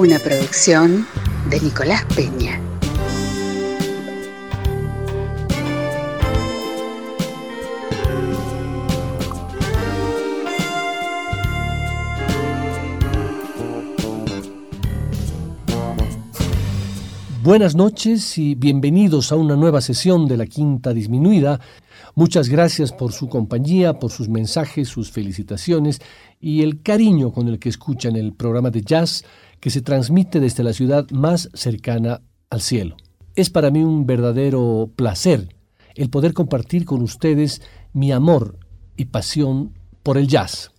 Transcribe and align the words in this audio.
Una 0.00 0.20
producción 0.20 1.08
de 1.50 1.60
Nicolás 1.60 2.04
Peña. 2.14 2.60
Buenas 17.42 17.74
noches 17.74 18.38
y 18.38 18.54
bienvenidos 18.54 19.32
a 19.32 19.34
una 19.34 19.56
nueva 19.56 19.80
sesión 19.80 20.28
de 20.28 20.36
la 20.36 20.46
Quinta 20.46 20.94
Disminuida. 20.94 21.58
Muchas 22.18 22.48
gracias 22.48 22.90
por 22.90 23.12
su 23.12 23.28
compañía, 23.28 24.00
por 24.00 24.10
sus 24.10 24.28
mensajes, 24.28 24.88
sus 24.88 25.12
felicitaciones 25.12 26.00
y 26.40 26.62
el 26.62 26.82
cariño 26.82 27.30
con 27.30 27.46
el 27.46 27.60
que 27.60 27.68
escuchan 27.68 28.16
el 28.16 28.32
programa 28.32 28.70
de 28.70 28.82
jazz 28.82 29.24
que 29.60 29.70
se 29.70 29.82
transmite 29.82 30.40
desde 30.40 30.64
la 30.64 30.72
ciudad 30.72 31.08
más 31.12 31.48
cercana 31.54 32.20
al 32.50 32.60
cielo. 32.60 32.96
Es 33.36 33.50
para 33.50 33.70
mí 33.70 33.84
un 33.84 34.04
verdadero 34.04 34.90
placer 34.96 35.54
el 35.94 36.10
poder 36.10 36.34
compartir 36.34 36.84
con 36.86 37.02
ustedes 37.02 37.62
mi 37.92 38.10
amor 38.10 38.58
y 38.96 39.04
pasión 39.04 39.74
por 40.02 40.18
el 40.18 40.26
jazz. 40.26 40.72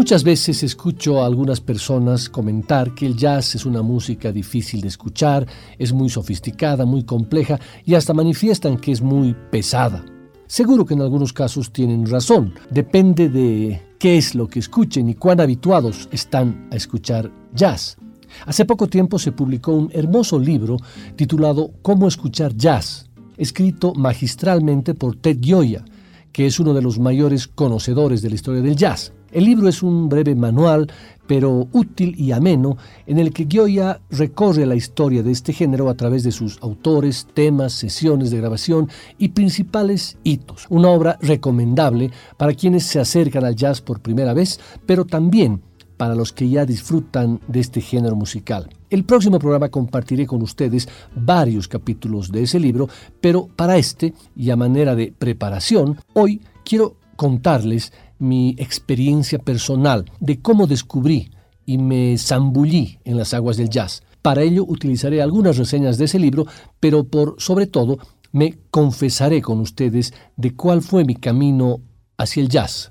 Muchas 0.00 0.24
veces 0.24 0.62
escucho 0.62 1.22
a 1.22 1.26
algunas 1.26 1.60
personas 1.60 2.30
comentar 2.30 2.94
que 2.94 3.04
el 3.04 3.18
jazz 3.18 3.54
es 3.54 3.66
una 3.66 3.82
música 3.82 4.32
difícil 4.32 4.80
de 4.80 4.88
escuchar, 4.88 5.46
es 5.78 5.92
muy 5.92 6.08
sofisticada, 6.08 6.86
muy 6.86 7.04
compleja 7.04 7.60
y 7.84 7.94
hasta 7.94 8.14
manifiestan 8.14 8.78
que 8.78 8.92
es 8.92 9.02
muy 9.02 9.36
pesada. 9.50 10.02
Seguro 10.46 10.86
que 10.86 10.94
en 10.94 11.02
algunos 11.02 11.34
casos 11.34 11.70
tienen 11.70 12.06
razón, 12.06 12.54
depende 12.70 13.28
de 13.28 13.82
qué 13.98 14.16
es 14.16 14.34
lo 14.34 14.48
que 14.48 14.60
escuchen 14.60 15.06
y 15.10 15.16
cuán 15.16 15.38
habituados 15.38 16.08
están 16.10 16.66
a 16.72 16.76
escuchar 16.76 17.30
jazz. 17.54 17.98
Hace 18.46 18.64
poco 18.64 18.86
tiempo 18.86 19.18
se 19.18 19.32
publicó 19.32 19.72
un 19.72 19.90
hermoso 19.92 20.38
libro 20.38 20.78
titulado 21.14 21.72
Cómo 21.82 22.08
escuchar 22.08 22.56
jazz, 22.56 23.10
escrito 23.36 23.92
magistralmente 23.92 24.94
por 24.94 25.16
Ted 25.16 25.36
Gioia, 25.42 25.84
que 26.32 26.46
es 26.46 26.58
uno 26.58 26.72
de 26.72 26.80
los 26.80 26.98
mayores 26.98 27.46
conocedores 27.46 28.22
de 28.22 28.30
la 28.30 28.36
historia 28.36 28.62
del 28.62 28.76
jazz. 28.76 29.12
El 29.32 29.44
libro 29.44 29.68
es 29.68 29.82
un 29.82 30.08
breve 30.08 30.34
manual, 30.34 30.90
pero 31.26 31.68
útil 31.72 32.14
y 32.18 32.32
ameno, 32.32 32.76
en 33.06 33.18
el 33.18 33.32
que 33.32 33.46
Gioia 33.48 34.00
recorre 34.10 34.66
la 34.66 34.74
historia 34.74 35.22
de 35.22 35.30
este 35.30 35.52
género 35.52 35.88
a 35.88 35.94
través 35.94 36.24
de 36.24 36.32
sus 36.32 36.58
autores, 36.60 37.28
temas, 37.32 37.72
sesiones 37.72 38.32
de 38.32 38.38
grabación 38.38 38.88
y 39.18 39.28
principales 39.28 40.18
hitos. 40.24 40.66
Una 40.68 40.88
obra 40.88 41.18
recomendable 41.22 42.10
para 42.36 42.54
quienes 42.54 42.84
se 42.84 42.98
acercan 42.98 43.44
al 43.44 43.54
jazz 43.54 43.80
por 43.80 44.00
primera 44.00 44.34
vez, 44.34 44.58
pero 44.86 45.04
también 45.04 45.62
para 45.96 46.14
los 46.14 46.32
que 46.32 46.48
ya 46.48 46.64
disfrutan 46.64 47.40
de 47.46 47.60
este 47.60 47.80
género 47.80 48.16
musical. 48.16 48.70
El 48.88 49.04
próximo 49.04 49.38
programa 49.38 49.68
compartiré 49.68 50.26
con 50.26 50.42
ustedes 50.42 50.88
varios 51.14 51.68
capítulos 51.68 52.32
de 52.32 52.42
ese 52.42 52.58
libro, 52.58 52.88
pero 53.20 53.46
para 53.54 53.76
este, 53.76 54.14
y 54.34 54.50
a 54.50 54.56
manera 54.56 54.96
de 54.96 55.12
preparación, 55.16 55.98
hoy 56.14 56.40
quiero 56.64 56.96
contarles 57.20 57.92
mi 58.18 58.54
experiencia 58.56 59.38
personal 59.38 60.10
de 60.20 60.40
cómo 60.40 60.66
descubrí 60.66 61.30
y 61.66 61.76
me 61.76 62.16
zambullí 62.16 62.98
en 63.04 63.18
las 63.18 63.34
aguas 63.34 63.58
del 63.58 63.68
jazz. 63.68 64.02
Para 64.22 64.40
ello 64.40 64.64
utilizaré 64.66 65.20
algunas 65.20 65.58
reseñas 65.58 65.98
de 65.98 66.06
ese 66.06 66.18
libro, 66.18 66.46
pero 66.80 67.04
por 67.04 67.34
sobre 67.36 67.66
todo 67.66 67.98
me 68.32 68.56
confesaré 68.70 69.42
con 69.42 69.60
ustedes 69.60 70.14
de 70.38 70.56
cuál 70.56 70.80
fue 70.80 71.04
mi 71.04 71.14
camino 71.14 71.82
hacia 72.16 72.42
el 72.42 72.48
jazz. 72.48 72.88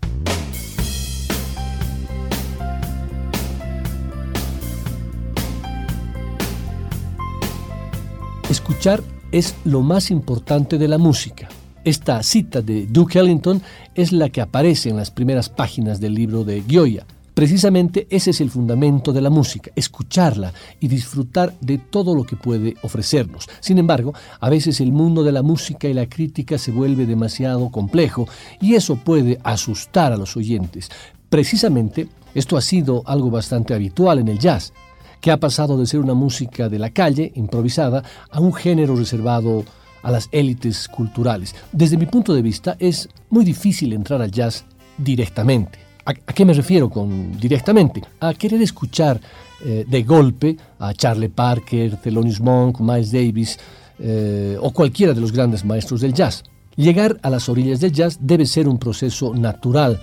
Escuchar 8.48 9.02
es 9.32 9.56
lo 9.66 9.82
más 9.82 10.12
importante 10.12 10.78
de 10.78 10.88
la 10.88 11.00
música. 11.00 11.50
Esta 11.90 12.22
cita 12.22 12.62
de 12.62 12.86
Duke 12.86 13.18
Ellington 13.18 13.64
es 13.96 14.12
la 14.12 14.30
que 14.30 14.42
aparece 14.42 14.90
en 14.90 14.98
las 14.98 15.10
primeras 15.10 15.50
páginas 15.50 16.00
del 16.00 16.14
libro 16.14 16.44
de 16.44 16.62
Gioia. 16.62 17.04
Precisamente 17.34 18.06
ese 18.12 18.30
es 18.30 18.42
el 18.42 18.52
fundamento 18.52 19.12
de 19.12 19.22
la 19.22 19.32
música, 19.32 19.72
escucharla 19.76 20.54
y 20.80 20.88
disfrutar 20.88 21.52
de 21.62 21.80
todo 21.80 22.14
lo 22.14 22.26
que 22.26 22.36
puede 22.36 22.76
ofrecernos. 22.84 23.50
Sin 23.60 23.80
embargo, 23.80 24.14
a 24.40 24.52
veces 24.52 24.82
el 24.82 24.92
mundo 24.92 25.24
de 25.24 25.32
la 25.32 25.42
música 25.42 25.88
y 25.88 25.96
la 25.96 26.08
crítica 26.08 26.60
se 26.60 26.70
vuelve 26.70 27.08
demasiado 27.08 27.72
complejo 27.72 28.28
y 28.62 28.76
eso 28.76 28.98
puede 28.98 29.40
asustar 29.44 30.14
a 30.14 30.18
los 30.18 30.38
oyentes. 30.38 30.90
Precisamente, 31.28 32.08
esto 32.36 32.56
ha 32.56 32.62
sido 32.62 33.02
algo 33.08 33.32
bastante 33.32 33.74
habitual 33.74 34.20
en 34.20 34.28
el 34.28 34.38
jazz, 34.38 34.74
que 35.22 35.32
ha 35.32 35.40
pasado 35.40 35.76
de 35.76 35.88
ser 35.88 36.02
una 36.02 36.14
música 36.14 36.70
de 36.70 36.78
la 36.78 36.92
calle, 36.92 37.32
improvisada, 37.34 38.04
a 38.30 38.40
un 38.40 38.54
género 38.54 38.96
reservado 38.96 39.66
a 40.02 40.12
las 40.12 40.30
élites 40.32 40.88
culturales. 40.88 41.56
Desde 41.72 41.98
mi 41.98 42.06
punto 42.06 42.34
de 42.34 42.42
vista 42.42 42.76
es 42.80 43.10
muy 43.30 43.46
difícil 43.46 43.94
entrar 43.94 44.22
al 44.22 44.32
jazz 44.32 44.66
directamente. 44.98 45.80
¿A, 46.06 46.14
qué 46.14 46.46
me 46.46 46.54
refiero 46.54 46.90
con 46.90 47.38
directamente? 47.40 48.02
A 48.20 48.34
querer 48.34 48.62
escuchar 48.62 49.20
eh, 49.64 49.86
de 49.88 50.04
golpe 50.04 50.58
a 50.80 50.94
Charlie 50.94 51.30
Parker, 51.30 51.98
Thelonious 51.98 52.40
Monk, 52.40 52.80
Miles 52.80 53.12
Davis 53.12 53.60
eh, 54.00 54.58
o 54.60 54.72
cualquiera 54.72 55.14
de 55.14 55.22
los 55.22 55.32
grandes 55.32 55.64
maestros 55.64 56.02
del 56.02 56.14
jazz. 56.14 56.44
Llegar 56.76 57.20
a 57.22 57.30
las 57.30 57.50
orillas 57.50 57.80
del 57.82 57.92
jazz 57.92 58.18
debe 58.22 58.46
ser 58.46 58.68
un 58.68 58.80
proceso 58.80 59.36
natural, 59.36 60.00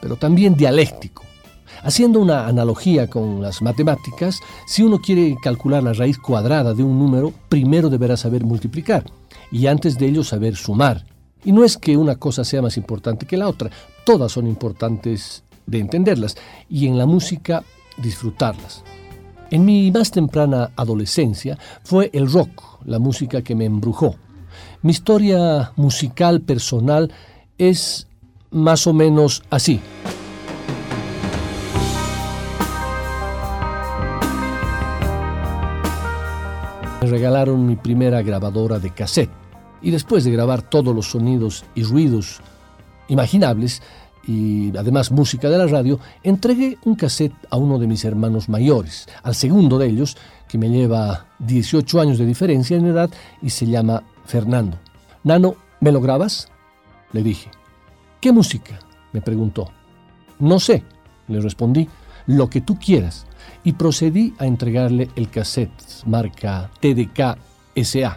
pero 0.00 0.16
también 0.16 0.54
dialéctico. 0.54 1.22
Haciendo 1.82 2.20
una 2.20 2.46
analogía 2.46 3.06
con 3.06 3.42
las 3.42 3.60
matemáticas, 3.60 4.40
si 4.66 4.82
uno 4.82 4.98
quiere 4.98 5.36
calcular 5.42 5.82
la 5.82 5.92
raíz 5.92 6.18
cuadrada 6.18 6.72
de 6.72 6.82
un 6.82 6.98
número, 6.98 7.32
primero 7.48 7.90
deberá 7.90 8.16
saber 8.16 8.44
multiplicar 8.44 9.04
y 9.50 9.66
antes 9.66 9.98
de 9.98 10.06
ello 10.06 10.24
saber 10.24 10.56
sumar. 10.56 11.04
Y 11.44 11.52
no 11.52 11.64
es 11.64 11.76
que 11.76 11.96
una 11.96 12.16
cosa 12.16 12.44
sea 12.44 12.62
más 12.62 12.76
importante 12.76 13.26
que 13.26 13.36
la 13.36 13.48
otra, 13.48 13.70
todas 14.04 14.32
son 14.32 14.46
importantes 14.46 15.44
de 15.66 15.78
entenderlas 15.78 16.36
y 16.68 16.86
en 16.86 16.98
la 16.98 17.06
música 17.06 17.62
disfrutarlas. 17.98 18.82
En 19.50 19.64
mi 19.64 19.90
más 19.92 20.10
temprana 20.10 20.70
adolescencia 20.76 21.56
fue 21.84 22.10
el 22.12 22.30
rock 22.30 22.80
la 22.84 22.98
música 22.98 23.42
que 23.42 23.54
me 23.54 23.64
embrujó. 23.64 24.16
Mi 24.82 24.92
historia 24.92 25.72
musical 25.76 26.40
personal 26.40 27.12
es 27.58 28.06
más 28.50 28.86
o 28.86 28.92
menos 28.92 29.42
así. 29.50 29.80
Regalaron 37.06 37.66
mi 37.66 37.76
primera 37.76 38.20
grabadora 38.22 38.78
de 38.78 38.90
cassette 38.90 39.30
y 39.80 39.90
después 39.90 40.24
de 40.24 40.32
grabar 40.32 40.62
todos 40.62 40.94
los 40.94 41.10
sonidos 41.10 41.64
y 41.74 41.84
ruidos 41.84 42.40
imaginables 43.08 43.80
y 44.26 44.76
además 44.76 45.12
música 45.12 45.48
de 45.48 45.58
la 45.58 45.68
radio, 45.68 46.00
entregué 46.24 46.78
un 46.84 46.96
cassette 46.96 47.34
a 47.48 47.56
uno 47.56 47.78
de 47.78 47.86
mis 47.86 48.04
hermanos 48.04 48.48
mayores, 48.48 49.06
al 49.22 49.36
segundo 49.36 49.78
de 49.78 49.86
ellos, 49.86 50.16
que 50.48 50.58
me 50.58 50.68
lleva 50.68 51.26
18 51.38 52.00
años 52.00 52.18
de 52.18 52.26
diferencia 52.26 52.76
en 52.76 52.86
edad 52.86 53.08
y 53.40 53.50
se 53.50 53.66
llama 53.66 54.02
Fernando. 54.24 54.78
Nano, 55.22 55.54
¿me 55.78 55.92
lo 55.92 56.00
grabas? 56.00 56.48
Le 57.12 57.22
dije. 57.22 57.50
¿Qué 58.20 58.32
música? 58.32 58.80
me 59.12 59.20
preguntó. 59.20 59.70
No 60.40 60.58
sé, 60.58 60.82
le 61.28 61.40
respondí, 61.40 61.88
lo 62.26 62.50
que 62.50 62.60
tú 62.60 62.76
quieras 62.78 63.26
y 63.66 63.72
procedí 63.72 64.32
a 64.38 64.46
entregarle 64.46 65.10
el 65.16 65.28
cassette 65.28 66.06
marca 66.06 66.70
TDK 66.78 67.36
SA. 67.82 68.16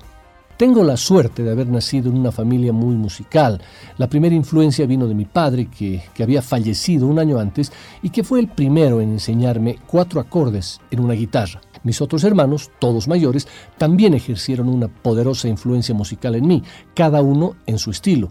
Tengo 0.56 0.84
la 0.84 0.96
suerte 0.96 1.42
de 1.42 1.52
haber 1.52 1.68
nacido 1.68 2.12
en 2.12 2.20
una 2.20 2.32
familia 2.32 2.72
muy 2.72 2.94
musical. 2.96 3.60
La 3.98 4.08
primera 4.08 4.36
influencia 4.36 4.86
vino 4.86 5.08
de 5.08 5.16
mi 5.16 5.26
padre, 5.26 5.66
que, 5.66 6.04
que, 6.14 6.22
había 6.22 6.44
fallecido 6.44 7.08
un 7.08 7.18
año 7.18 7.40
antes 7.40 7.72
y 8.04 8.12
que 8.12 8.24
fue 8.24 8.40
el 8.40 8.48
primero 8.48 9.02
en 9.02 9.10
enseñarme 9.10 9.80
cuatro 9.88 10.20
acordes 10.20 10.82
en 10.92 11.00
una 11.00 11.16
guitarra. 11.16 11.62
Mis 11.84 12.00
otros 12.00 12.24
hermanos, 12.24 12.70
todos 12.78 13.08
mayores, 13.08 13.48
también 13.80 14.14
ejercieron 14.14 14.70
una 14.70 14.88
poderosa 14.88 15.48
influencia 15.48 15.96
musical 15.96 16.36
en 16.36 16.46
mí, 16.46 16.64
cada 16.94 17.24
uno 17.24 17.56
en 17.66 17.80
su 17.80 17.90
estilo. 17.90 18.30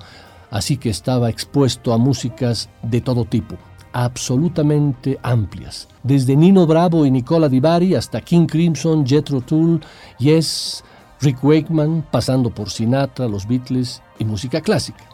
así 0.51 0.77
que 0.77 0.89
estaba 0.89 1.29
expuesto 1.31 1.93
a 1.93 1.99
músicas 1.99 2.71
de 2.83 3.01
todo 3.01 3.25
tipo, 3.25 3.57
absolutamente 3.93 5.19
amplias, 5.23 5.89
desde 6.03 6.37
Nino 6.37 6.67
Bravo 6.67 7.07
y 7.07 7.11
Nicola 7.11 7.49
Di 7.49 7.61
Bari 7.61 7.95
hasta 7.95 8.21
King 8.21 8.47
Crimson, 8.47 9.07
Jethro 9.07 9.41
Tull, 9.41 9.81
Yes, 10.19 10.85
Rick 11.21 11.43
Wakeman, 11.43 12.07
pasando 12.11 12.51
por 12.51 12.71
Sinatra, 12.71 13.27
los 13.29 13.47
Beatles 13.47 14.03
y 14.19 14.25
música 14.25 14.61
clásica. 14.61 15.05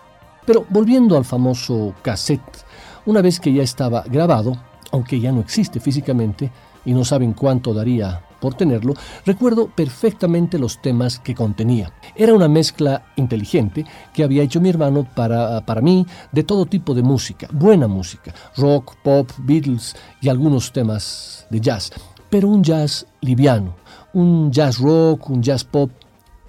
Pero 0.47 0.67
volviendo 0.69 1.17
al 1.17 1.25
famoso 1.25 1.94
cassette, 2.03 2.65
una 3.06 3.23
vez 3.23 3.41
que 3.41 3.53
ya 3.53 3.62
estaba 3.62 4.03
grabado, 4.03 4.56
aunque 4.93 5.19
ya 5.19 5.32
no 5.32 5.41
existe 5.41 5.81
físicamente 5.81 6.50
y 6.84 6.92
no 6.92 7.04
saben 7.04 7.32
cuánto 7.32 7.72
daría 7.75 8.22
por 8.40 8.54
tenerlo, 8.54 8.92
recuerdo 9.25 9.69
perfectamente 9.69 10.58
los 10.58 10.82
temas 10.82 11.19
que 11.19 11.34
contenía. 11.34 11.92
Era 12.14 12.34
una 12.34 12.46
mezcla 12.46 13.06
inteligente 13.16 13.86
que 14.12 14.22
había 14.22 14.42
hecho 14.42 14.60
mi 14.60 14.69
hermano 14.69 15.08
para, 15.14 15.64
para 15.64 15.81
mí 15.81 16.06
de 16.31 16.42
todo 16.42 16.66
tipo 16.66 16.92
de 16.92 17.02
música, 17.02 17.48
buena 17.52 17.88
música, 17.88 18.34
rock, 18.58 18.96
pop, 19.02 19.31
Beatles 19.38 19.96
y 20.20 20.28
algunos 20.28 20.72
temas 20.72 21.46
de 21.48 21.58
jazz, 21.58 21.90
pero 22.28 22.48
un 22.48 22.62
jazz 22.62 23.06
liviano, 23.22 23.76
un 24.12 24.52
jazz 24.52 24.78
rock, 24.78 25.31
un 25.31 25.42
jazz 25.42 25.64
pop, 25.64 25.90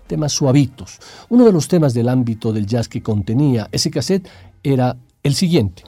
temas 0.07 0.33
suavitos. 0.33 0.99
Uno 1.29 1.45
de 1.45 1.53
los 1.53 1.67
temas 1.67 1.93
del 1.93 2.09
ámbito 2.09 2.51
del 2.51 2.65
jazz 2.65 2.89
que 2.89 3.01
contenía 3.01 3.69
ese 3.71 3.89
cassette 3.89 4.27
era 4.63 4.97
el 5.23 5.33
siguiente. 5.33 5.83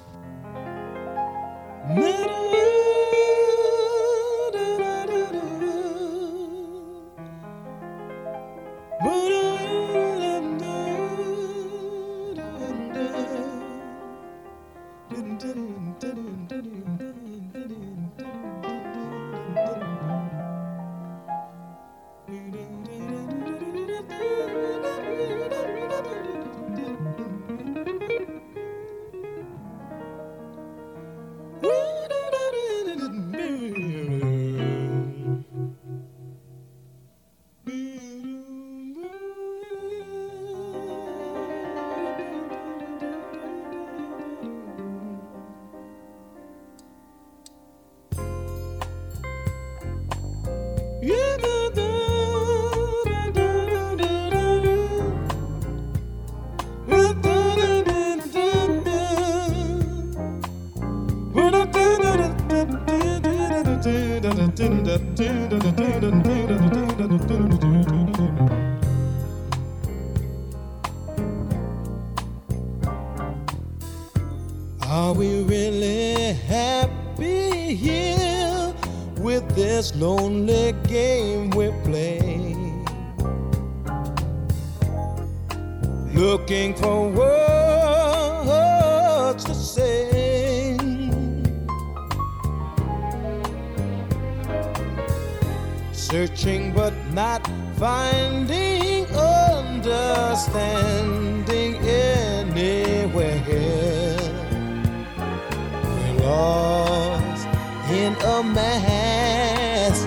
A 108.38 108.44
mass 108.44 110.06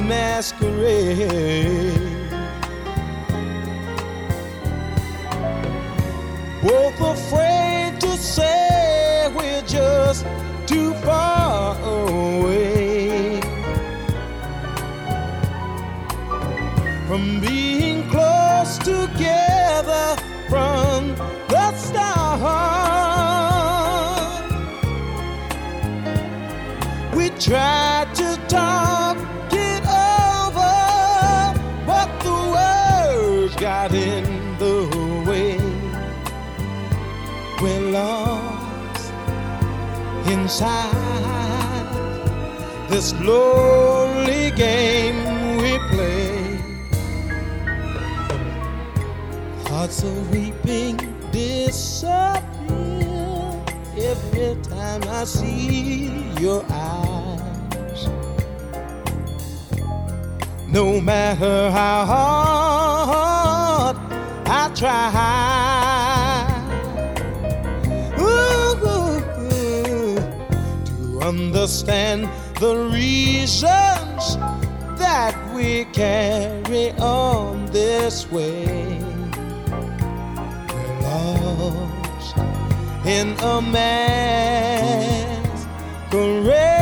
masquerade. 0.00 1.18
Both 6.62 7.00
afraid 7.00 7.51
Tried 27.42 28.14
to 28.14 28.36
talk 28.46 29.16
it 29.50 29.82
over, 29.82 30.78
but 31.84 32.08
the 32.22 32.30
words 32.54 33.56
got 33.56 33.92
in 33.92 34.56
the 34.58 34.86
way. 35.26 35.58
We're 37.60 37.90
lost 37.90 39.12
inside 40.28 40.86
this 42.88 43.12
lonely 43.14 44.52
game 44.52 45.56
we 45.56 45.78
play. 45.90 46.60
Hearts 49.66 50.04
are 50.04 50.22
weeping 50.30 50.96
disappear 51.32 52.44
every 53.96 54.54
time 54.62 55.02
I 55.08 55.24
see 55.24 56.21
No 60.72 61.02
matter 61.02 61.70
how 61.70 62.06
hard 62.06 63.96
I 64.46 64.70
try 64.74 65.10
ooh, 68.18 69.20
to 70.86 71.20
understand 71.20 72.26
the 72.58 72.88
reasons 72.90 74.38
that 74.96 75.34
we 75.54 75.84
carry 75.92 76.92
on 76.92 77.66
this 77.66 78.30
way. 78.32 78.98
We're 80.72 81.00
lost 81.02 82.36
in 83.04 83.36
a. 83.40 83.60
Oh, 86.14 86.81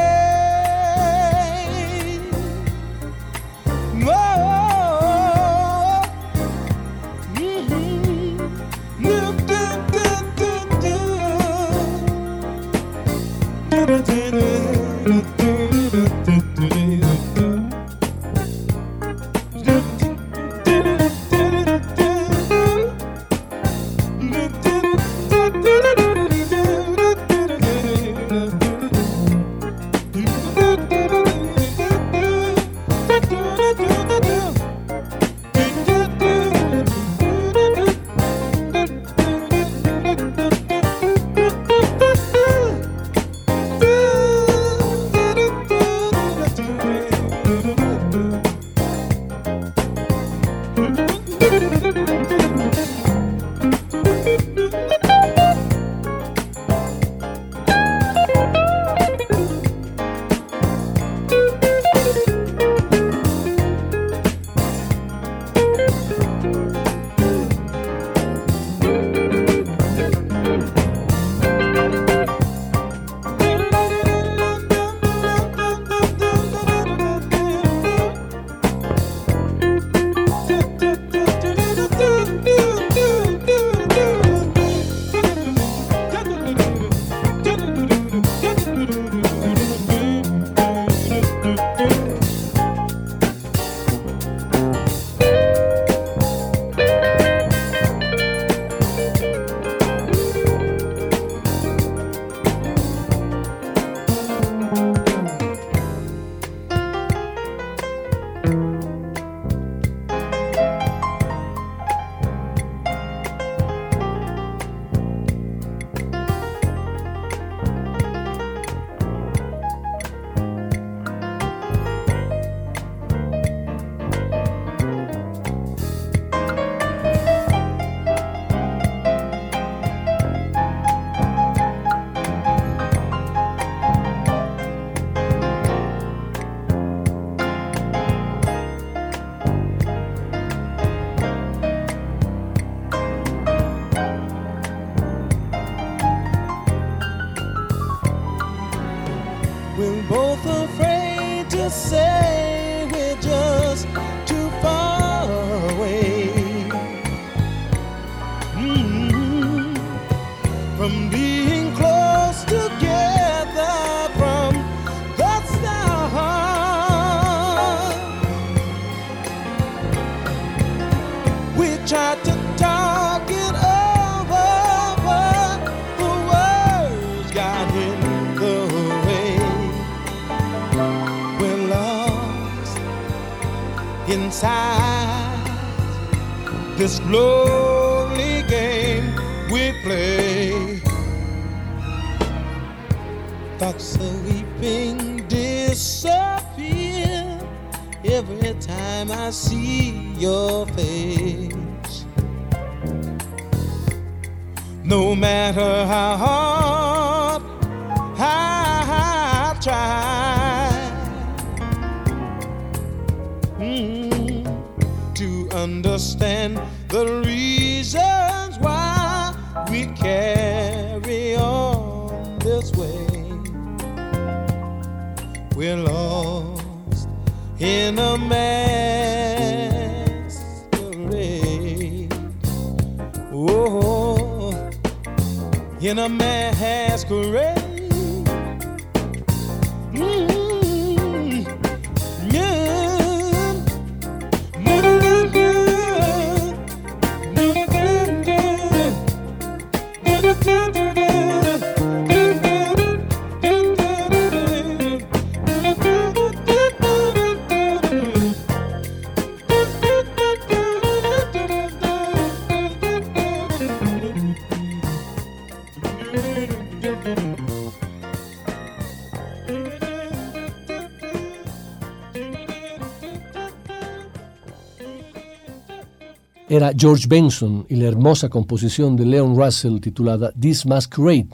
Era 276.51 276.73
George 276.77 277.07
Benson 277.07 277.65
y 277.69 277.77
la 277.77 277.87
hermosa 277.87 278.29
composición 278.29 278.97
de 278.97 279.07
Leon 279.07 279.37
Russell 279.37 279.79
titulada 279.79 280.33
This 280.33 280.67
Masquerade. 280.67 281.29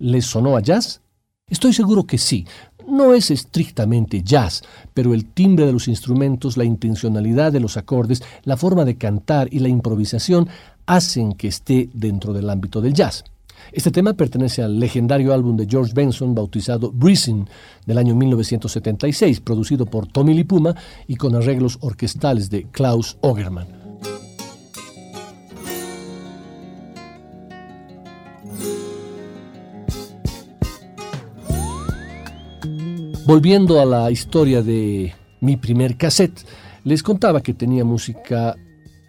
¿Les 0.00 0.26
sonó 0.26 0.54
a 0.54 0.60
jazz? 0.60 1.00
Estoy 1.48 1.72
seguro 1.72 2.04
que 2.04 2.18
sí. 2.18 2.46
No 2.86 3.14
es 3.14 3.30
estrictamente 3.30 4.22
jazz, 4.22 4.62
pero 4.92 5.14
el 5.14 5.24
timbre 5.24 5.64
de 5.64 5.72
los 5.72 5.88
instrumentos, 5.88 6.58
la 6.58 6.66
intencionalidad 6.66 7.52
de 7.52 7.60
los 7.60 7.78
acordes, 7.78 8.22
la 8.42 8.58
forma 8.58 8.84
de 8.84 8.98
cantar 8.98 9.48
y 9.50 9.60
la 9.60 9.70
improvisación 9.70 10.46
hacen 10.84 11.32
que 11.32 11.48
esté 11.48 11.88
dentro 11.94 12.34
del 12.34 12.50
ámbito 12.50 12.82
del 12.82 12.92
jazz. 12.92 13.24
Este 13.72 13.90
tema 13.90 14.12
pertenece 14.12 14.62
al 14.62 14.78
legendario 14.78 15.32
álbum 15.32 15.56
de 15.56 15.66
George 15.66 15.94
Benson 15.94 16.34
bautizado 16.34 16.92
Breezing 16.92 17.48
del 17.86 17.96
año 17.96 18.14
1976, 18.14 19.40
producido 19.40 19.86
por 19.86 20.06
Tommy 20.06 20.34
Lipuma 20.34 20.74
y 21.06 21.16
con 21.16 21.34
arreglos 21.34 21.78
orquestales 21.80 22.50
de 22.50 22.64
Klaus 22.64 23.16
Ogerman. 23.22 23.77
Volviendo 33.28 33.78
a 33.78 33.84
la 33.84 34.10
historia 34.10 34.62
de 34.62 35.12
mi 35.42 35.58
primer 35.58 35.98
cassette, 35.98 36.46
les 36.84 37.02
contaba 37.02 37.42
que 37.42 37.52
tenía 37.52 37.84
música 37.84 38.56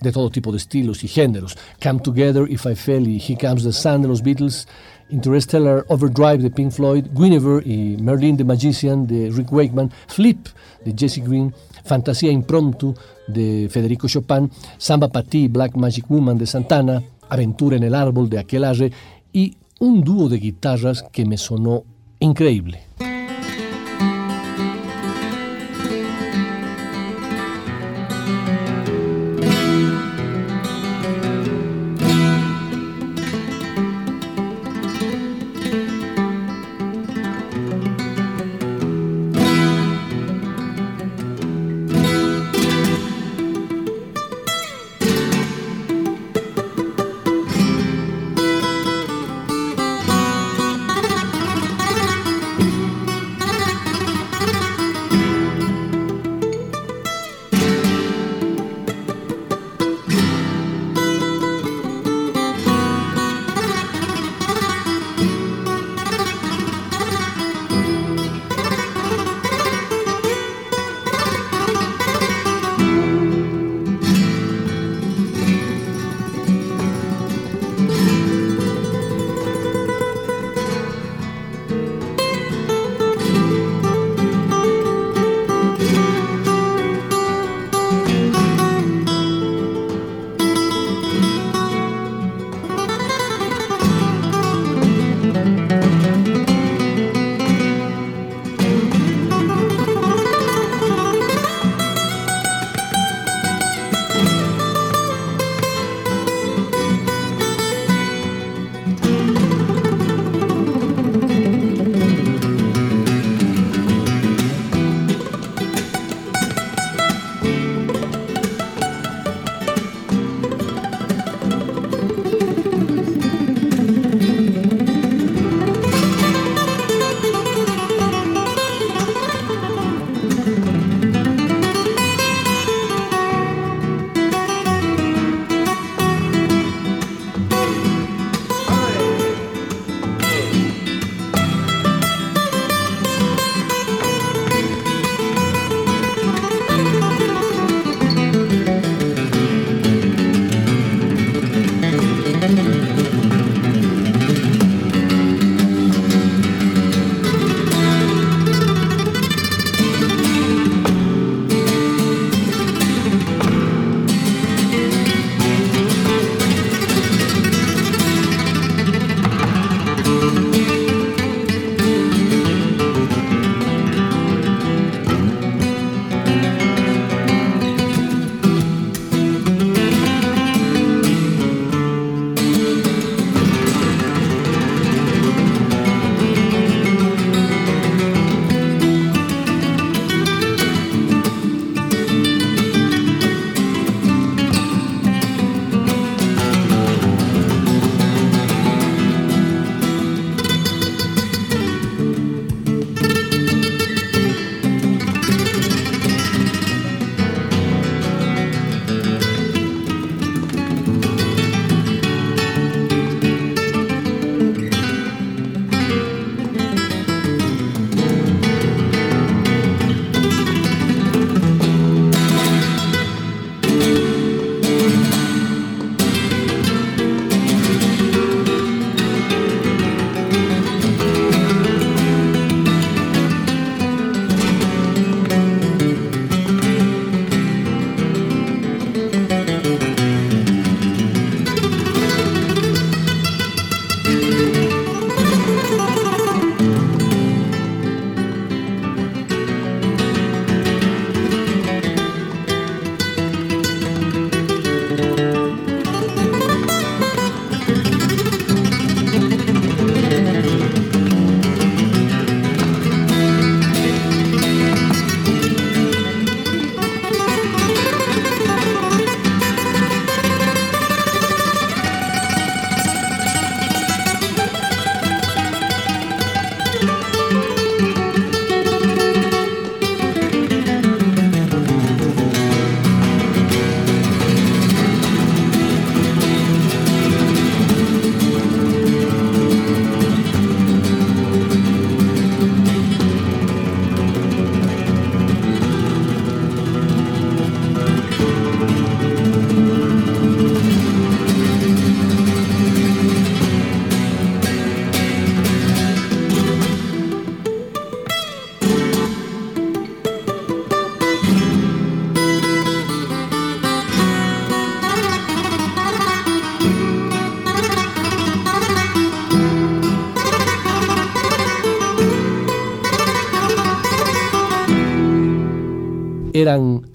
de 0.02 0.12
todo 0.12 0.30
tipo 0.30 0.52
de 0.52 0.58
estilos 0.58 1.06
y 1.06 1.08
géneros. 1.08 1.58
Come 1.82 2.02
Together, 2.02 2.46
If 2.52 2.66
I 2.66 2.76
Fell 2.76 3.08
y 3.08 3.24
Here 3.26 3.38
Comes 3.40 3.64
the 3.64 3.72
Sun 3.72 4.02
de 4.02 4.10
los 4.10 4.22
Beatles, 4.22 4.68
Interstellar 5.10 5.86
Overdrive 5.88 6.40
de 6.40 6.52
Pink 6.52 6.72
Floyd, 6.72 7.06
Guinevere 7.14 7.66
y 7.66 7.96
Merlin 7.96 8.36
the 8.36 8.44
Magician 8.44 9.08
de 9.08 9.32
Rick 9.32 9.54
Wakeman, 9.54 9.90
Flip 10.08 10.50
de 10.84 10.94
Jesse 10.98 11.24
Green, 11.26 11.56
Fantasía 11.86 12.30
Impromptu 12.30 12.94
de 13.26 13.70
Federico 13.72 14.10
Chopin, 14.10 14.52
Samba 14.78 15.08
Pati, 15.08 15.48
Black 15.48 15.78
Magic 15.78 16.04
Woman 16.10 16.38
de 16.38 16.46
Santana, 16.46 17.02
Aventura 17.30 17.78
en 17.78 17.84
el 17.84 17.96
Árbol 17.96 18.30
de 18.30 18.40
Aquelarre 18.40 18.92
y 19.32 19.56
un 19.80 20.04
dúo 20.04 20.28
de 20.28 20.40
guitarras 20.40 21.06
que 21.10 21.24
me 21.24 21.38
sonó 21.38 21.86
increíble. 22.20 22.89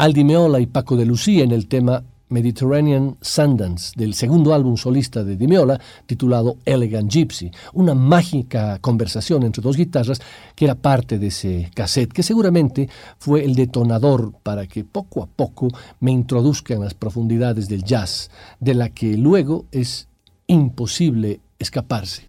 Aldi 0.04 0.22
Meola 0.22 0.60
y 0.60 0.66
Paco 0.66 0.98
de 0.98 1.06
Lucía 1.06 1.44
en 1.44 1.50
el 1.50 1.66
tema 1.66 2.04
Mediterranean 2.28 3.16
Sundance 3.22 3.94
del 3.96 4.12
segundo 4.12 4.52
álbum 4.52 4.76
solista 4.76 5.24
de 5.24 5.34
Dimeola 5.34 5.80
titulado 6.04 6.58
Elegant 6.66 7.10
Gypsy, 7.10 7.50
una 7.72 7.94
mágica 7.94 8.78
conversación 8.80 9.44
entre 9.44 9.62
dos 9.62 9.78
guitarras 9.78 10.20
que 10.54 10.66
era 10.66 10.74
parte 10.74 11.18
de 11.18 11.28
ese 11.28 11.70
cassette 11.74 12.12
que 12.12 12.22
seguramente 12.22 12.90
fue 13.16 13.46
el 13.46 13.54
detonador 13.54 14.34
para 14.42 14.66
que 14.66 14.84
poco 14.84 15.22
a 15.22 15.26
poco 15.26 15.68
me 16.00 16.12
introduzca 16.12 16.74
en 16.74 16.80
las 16.80 16.92
profundidades 16.92 17.66
del 17.66 17.82
jazz, 17.82 18.30
de 18.60 18.74
la 18.74 18.90
que 18.90 19.16
luego 19.16 19.64
es 19.72 20.08
imposible 20.48 21.40
escaparse. 21.58 22.28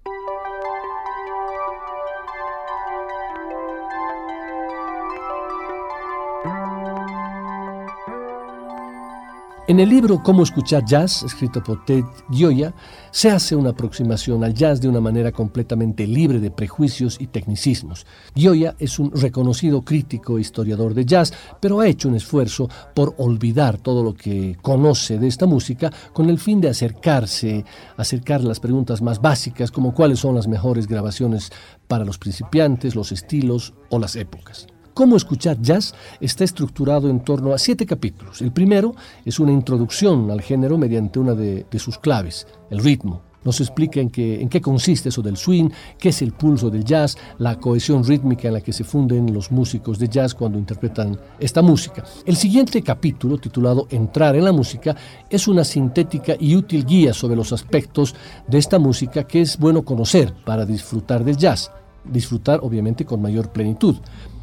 En 9.67 9.79
el 9.79 9.89
libro 9.89 10.21
Cómo 10.21 10.43
escuchar 10.43 10.85
jazz, 10.85 11.23
escrito 11.23 11.63
por 11.63 11.83
Ted 11.85 12.03
Gioia, 12.29 12.71
se 13.09 13.31
hace 13.31 13.55
una 13.55 13.71
aproximación 13.71 14.43
al 14.43 14.53
jazz 14.53 14.79
de 14.79 14.87
una 14.87 15.01
manera 15.01 15.31
completamente 15.31 16.05
libre 16.05 16.39
de 16.39 16.51
prejuicios 16.51 17.17
y 17.19 17.25
tecnicismos. 17.25 18.05
Gioia 18.35 18.75
es 18.77 18.99
un 18.99 19.11
reconocido 19.11 19.81
crítico 19.81 20.37
e 20.37 20.41
historiador 20.41 20.93
de 20.93 21.05
jazz, 21.05 21.33
pero 21.59 21.79
ha 21.79 21.87
hecho 21.87 22.09
un 22.09 22.15
esfuerzo 22.15 22.69
por 22.93 23.15
olvidar 23.17 23.79
todo 23.79 24.03
lo 24.03 24.13
que 24.13 24.55
conoce 24.61 25.17
de 25.17 25.27
esta 25.27 25.47
música 25.47 25.91
con 26.13 26.29
el 26.29 26.37
fin 26.37 26.61
de 26.61 26.69
acercarse, 26.69 27.65
acercar 27.97 28.43
las 28.43 28.59
preguntas 28.59 29.01
más 29.01 29.19
básicas 29.19 29.71
como 29.71 29.95
cuáles 29.95 30.19
son 30.19 30.35
las 30.35 30.47
mejores 30.47 30.85
grabaciones 30.85 31.51
para 31.87 32.05
los 32.05 32.19
principiantes, 32.19 32.93
los 32.93 33.11
estilos 33.11 33.73
o 33.89 33.97
las 33.97 34.15
épocas. 34.15 34.67
Cómo 34.95 35.17
escuchar 35.17 35.61
jazz 35.61 35.93
está 36.21 36.45
estructurado 36.45 37.09
en 37.09 37.19
torno 37.19 37.51
a 37.51 37.57
siete 37.57 37.85
capítulos. 37.85 38.41
El 38.41 38.53
primero 38.53 38.95
es 39.25 39.41
una 39.41 39.51
introducción 39.51 40.31
al 40.31 40.41
género 40.41 40.77
mediante 40.77 41.19
una 41.19 41.33
de, 41.33 41.65
sus 41.77 41.97
claves, 41.97 42.47
el 42.69 42.79
ritmo. 42.79 43.21
Nos 43.43 43.59
explica 43.59 43.99
en 43.99 44.09
qué, 44.09 44.39
en 44.39 44.47
qué 44.47 44.61
consiste 44.61 45.09
eso 45.09 45.21
del 45.21 45.35
swing, 45.35 45.69
qué 45.99 46.09
es 46.09 46.21
el 46.21 46.31
pulso 46.31 46.69
del 46.69 46.85
jazz, 46.85 47.17
la 47.39 47.59
cohesión 47.59 48.05
rítmica 48.05 48.47
en 48.47 48.53
la 48.53 48.61
que 48.61 48.71
se 48.71 48.85
funden 48.85 49.33
los 49.33 49.51
músicos 49.51 49.99
de 49.99 50.07
jazz 50.07 50.33
cuando 50.33 50.57
interpretan 50.57 51.19
esta 51.39 51.61
música. 51.61 52.05
El 52.25 52.37
siguiente 52.37 52.81
capítulo, 52.81 53.37
titulado 53.37 53.87
Entrar 53.89 54.37
en 54.37 54.45
la 54.45 54.53
música, 54.53 54.95
es 55.29 55.49
una 55.49 55.65
sintética 55.65 56.37
y 56.39 56.55
útil 56.55 56.85
guía 56.85 57.13
sobre 57.13 57.35
los 57.35 57.51
aspectos 57.51 58.15
de 58.47 58.59
esta 58.59 58.79
música 58.79 59.27
que 59.27 59.41
es 59.41 59.57
bueno 59.57 59.83
conocer 59.83 60.33
para 60.45 60.65
disfrutar 60.65 61.25
del 61.25 61.35
jazz 61.35 61.69
disfrutar 62.11 62.59
obviamente 62.63 63.05
con 63.05 63.21
mayor 63.21 63.51
plenitud. 63.51 63.97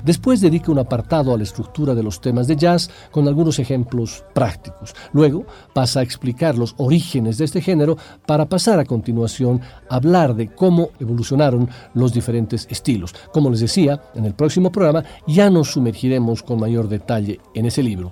Después 0.05 0.40
dedica 0.40 0.72
un 0.72 0.81
apartado 0.81 1.33
a 1.33 1.37
la 1.37 1.44
estructura 1.44 1.94
de 1.94 2.03
los 2.03 2.20
temas 2.20 2.48
de 2.48 2.57
jazz 2.57 2.90
con 3.12 3.29
algunos 3.29 3.61
ejemplos 3.61 4.25
prácticos. 4.35 4.94
Luego 5.12 5.46
pasa 5.72 6.01
a 6.01 6.03
explicar 6.03 6.59
los 6.59 6.75
orígenes 6.79 7.38
de 7.38 7.44
este 7.44 7.61
género 7.61 7.96
para 8.27 8.48
pasar 8.48 8.81
a 8.81 8.85
continuación 8.85 9.61
a 9.88 9.96
hablar 9.96 10.35
de 10.35 10.48
cómo 10.48 10.90
evolucionaron 10.98 11.68
los 11.94 12.12
diferentes 12.12 12.66
estilos. 12.68 13.14
Como 13.33 13.51
les 13.51 13.61
decía, 13.61 14.03
en 14.14 14.25
el 14.25 14.35
próximo 14.35 14.72
programa 14.72 15.05
ya 15.27 15.51
nos 15.51 15.70
sumergiremos 15.70 16.42
con 16.42 16.59
mayor 16.59 16.88
detalle 16.88 17.40
en 17.55 17.66
ese 17.66 17.83
libro. 17.83 18.11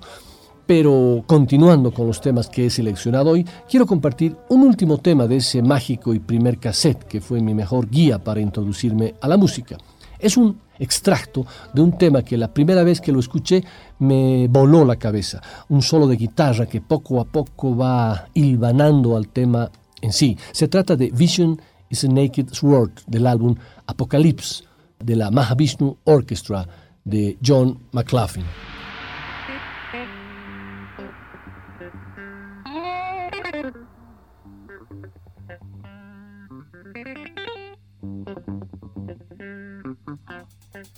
Pero 0.71 1.25
continuando 1.27 1.91
con 1.91 2.07
los 2.07 2.21
temas 2.21 2.49
que 2.49 2.67
he 2.67 2.71
seleccionado 2.71 3.31
hoy, 3.31 3.45
quiero 3.69 3.87
compartir 3.87 4.37
un 4.51 4.63
último 4.63 4.99
tema 4.99 5.27
de 5.27 5.39
ese 5.39 5.63
mágico 5.63 6.15
y 6.15 6.21
primer 6.21 6.59
cassette 6.59 7.03
que 7.09 7.21
fue 7.21 7.41
mi 7.41 7.55
mejor 7.55 7.91
guía 7.91 8.23
para 8.23 8.41
introducirme 8.41 9.17
a 9.21 9.27
la 9.27 9.37
música. 9.37 9.77
Es 10.17 10.37
un 10.37 10.61
extracto 10.79 11.45
de 11.75 11.83
un 11.83 11.99
tema 11.99 12.23
que 12.23 12.37
la 12.37 12.55
primera 12.55 12.85
vez 12.85 13.01
que 13.01 13.11
lo 13.11 13.19
escuché 13.19 13.65
me 13.99 14.47
voló 14.47 14.85
la 14.85 14.95
cabeza, 14.95 15.43
un 15.71 15.83
solo 15.83 16.07
de 16.07 16.15
guitarra 16.15 16.67
que 16.67 16.81
poco 16.81 17.21
a 17.21 17.25
poco 17.25 17.77
va 17.77 18.29
hilvanando 18.33 19.17
al 19.17 19.27
tema 19.27 19.69
en 20.01 20.13
sí. 20.13 20.39
Se 20.53 20.69
trata 20.69 20.95
de 20.95 21.11
Vision 21.11 21.61
is 21.89 22.05
a 22.05 22.07
Naked 22.07 22.51
Sword 22.53 22.93
del 23.09 23.27
álbum 23.27 23.57
Apocalypse 23.89 24.63
de 25.01 25.17
la 25.17 25.33
Mahavishnu 25.33 25.97
Orchestra 26.05 26.65
de 27.05 27.37
John 27.45 27.77
McLaughlin. 27.91 28.47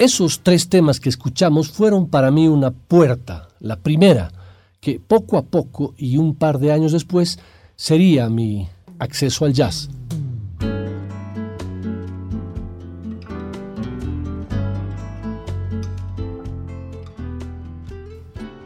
Esos 0.00 0.40
tres 0.42 0.70
temas 0.70 0.98
que 0.98 1.10
escuchamos 1.10 1.68
fueron 1.68 2.08
para 2.08 2.30
mí 2.30 2.48
una 2.48 2.70
puerta, 2.70 3.48
la 3.60 3.76
primera, 3.76 4.32
que 4.80 4.98
poco 4.98 5.36
a 5.36 5.42
poco 5.42 5.92
y 5.98 6.16
un 6.16 6.36
par 6.36 6.58
de 6.58 6.72
años 6.72 6.92
después 6.92 7.38
sería 7.76 8.30
mi 8.30 8.66
acceso 8.98 9.44
al 9.44 9.52
jazz. 9.52 9.90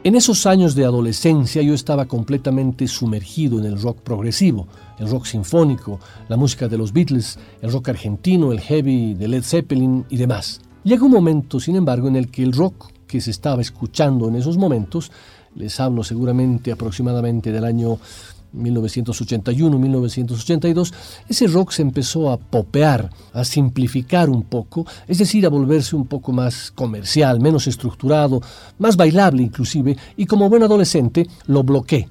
En 0.04 0.14
esos 0.14 0.46
años 0.46 0.76
de 0.76 0.84
adolescencia 0.84 1.62
yo 1.62 1.74
estaba 1.74 2.06
completamente 2.06 2.86
sumergido 2.86 3.58
en 3.58 3.64
el 3.64 3.82
rock 3.82 4.02
progresivo, 4.02 4.68
el 5.00 5.10
rock 5.10 5.24
sinfónico, 5.24 5.98
la 6.28 6.36
música 6.36 6.68
de 6.68 6.78
los 6.78 6.92
Beatles, 6.92 7.40
el 7.60 7.72
rock 7.72 7.88
argentino, 7.88 8.52
el 8.52 8.60
heavy 8.60 9.14
de 9.14 9.26
Led 9.26 9.42
Zeppelin 9.42 10.06
y 10.08 10.16
demás. 10.16 10.60
Llega 10.84 11.04
un 11.04 11.12
momento, 11.12 11.60
sin 11.60 11.76
embargo, 11.76 12.08
en 12.08 12.16
el 12.16 12.30
que 12.30 12.42
el 12.42 12.52
rock 12.52 12.90
que 13.06 13.22
se 13.22 13.30
estaba 13.30 13.62
escuchando 13.62 14.28
en 14.28 14.36
esos 14.36 14.58
momentos, 14.58 15.10
les 15.54 15.80
hablo 15.80 16.04
seguramente 16.04 16.70
aproximadamente 16.70 17.50
del 17.52 17.64
año 17.64 17.98
1981-1982, 18.54 20.92
ese 21.26 21.46
rock 21.46 21.70
se 21.70 21.80
empezó 21.80 22.30
a 22.30 22.36
popear, 22.36 23.08
a 23.32 23.44
simplificar 23.44 24.28
un 24.28 24.42
poco, 24.42 24.84
es 25.08 25.16
decir, 25.16 25.46
a 25.46 25.48
volverse 25.48 25.96
un 25.96 26.06
poco 26.06 26.32
más 26.32 26.70
comercial, 26.70 27.40
menos 27.40 27.66
estructurado, 27.66 28.42
más 28.78 28.96
bailable 28.96 29.42
inclusive, 29.42 29.96
y 30.18 30.26
como 30.26 30.50
buen 30.50 30.64
adolescente 30.64 31.26
lo 31.46 31.62
bloqueé. 31.62 32.10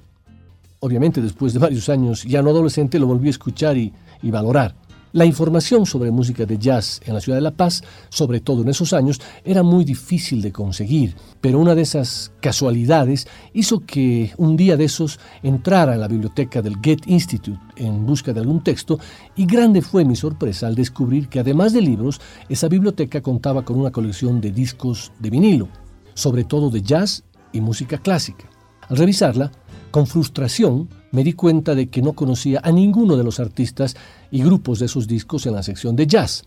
Obviamente 0.79 1.21
después 1.21 1.53
de 1.53 1.59
varios 1.59 1.89
años, 1.89 2.23
ya 2.23 2.41
no 2.41 2.49
adolescente, 2.49 2.97
lo 2.97 3.05
volví 3.05 3.27
a 3.27 3.31
escuchar 3.31 3.77
y, 3.77 3.93
y 4.23 4.31
valorar. 4.31 4.73
La 5.13 5.25
información 5.25 5.85
sobre 5.85 6.09
música 6.09 6.43
de 6.47 6.57
jazz 6.57 6.99
en 7.05 7.13
la 7.13 7.21
ciudad 7.21 7.37
de 7.37 7.43
La 7.43 7.51
Paz, 7.51 7.83
sobre 8.09 8.39
todo 8.39 8.63
en 8.63 8.69
esos 8.69 8.93
años, 8.93 9.21
era 9.45 9.61
muy 9.61 9.85
difícil 9.85 10.41
de 10.41 10.51
conseguir, 10.51 11.15
pero 11.39 11.59
una 11.59 11.75
de 11.75 11.83
esas 11.83 12.31
casualidades 12.41 13.27
hizo 13.53 13.81
que 13.81 14.33
un 14.37 14.57
día 14.57 14.75
de 14.75 14.85
esos 14.85 15.19
entrara 15.43 15.93
a 15.93 15.97
la 15.97 16.07
biblioteca 16.07 16.63
del 16.63 16.77
Get 16.81 17.05
Institute 17.05 17.59
en 17.75 18.07
busca 18.07 18.33
de 18.33 18.39
algún 18.39 18.63
texto 18.63 18.97
y 19.35 19.45
grande 19.45 19.83
fue 19.83 20.03
mi 20.03 20.15
sorpresa 20.15 20.65
al 20.65 20.73
descubrir 20.73 21.29
que 21.29 21.41
además 21.41 21.73
de 21.73 21.81
libros, 21.81 22.19
esa 22.49 22.67
biblioteca 22.67 23.21
contaba 23.21 23.63
con 23.63 23.77
una 23.77 23.91
colección 23.91 24.41
de 24.41 24.49
discos 24.49 25.11
de 25.19 25.29
vinilo, 25.29 25.67
sobre 26.15 26.43
todo 26.43 26.71
de 26.71 26.81
jazz 26.81 27.23
y 27.51 27.61
música 27.61 27.99
clásica. 27.99 28.49
Al 28.89 28.97
revisarla, 28.97 29.51
con 29.93 30.07
frustración, 30.07 30.89
me 31.11 31.23
di 31.23 31.33
cuenta 31.33 31.75
de 31.75 31.87
que 31.87 32.01
no 32.01 32.13
conocía 32.13 32.59
a 32.63 32.71
ninguno 32.71 33.15
de 33.15 33.23
los 33.23 33.39
artistas 33.39 33.95
y 34.31 34.41
grupos 34.41 34.79
de 34.79 34.87
esos 34.87 35.05
discos 35.05 35.45
en 35.45 35.53
la 35.53 35.61
sección 35.61 35.95
de 35.95 36.07
jazz. 36.07 36.45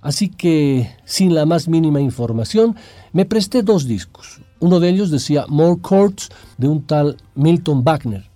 Así 0.00 0.28
que, 0.28 0.94
sin 1.04 1.34
la 1.34 1.44
más 1.44 1.66
mínima 1.66 2.00
información, 2.00 2.76
me 3.12 3.24
presté 3.24 3.64
dos 3.64 3.88
discos. 3.88 4.40
Uno 4.60 4.78
de 4.78 4.90
ellos 4.90 5.10
decía 5.10 5.44
More 5.48 5.80
Chords 5.82 6.28
de 6.56 6.68
un 6.68 6.82
tal 6.82 7.16
Milton 7.34 7.82
Wagner. 7.82 8.30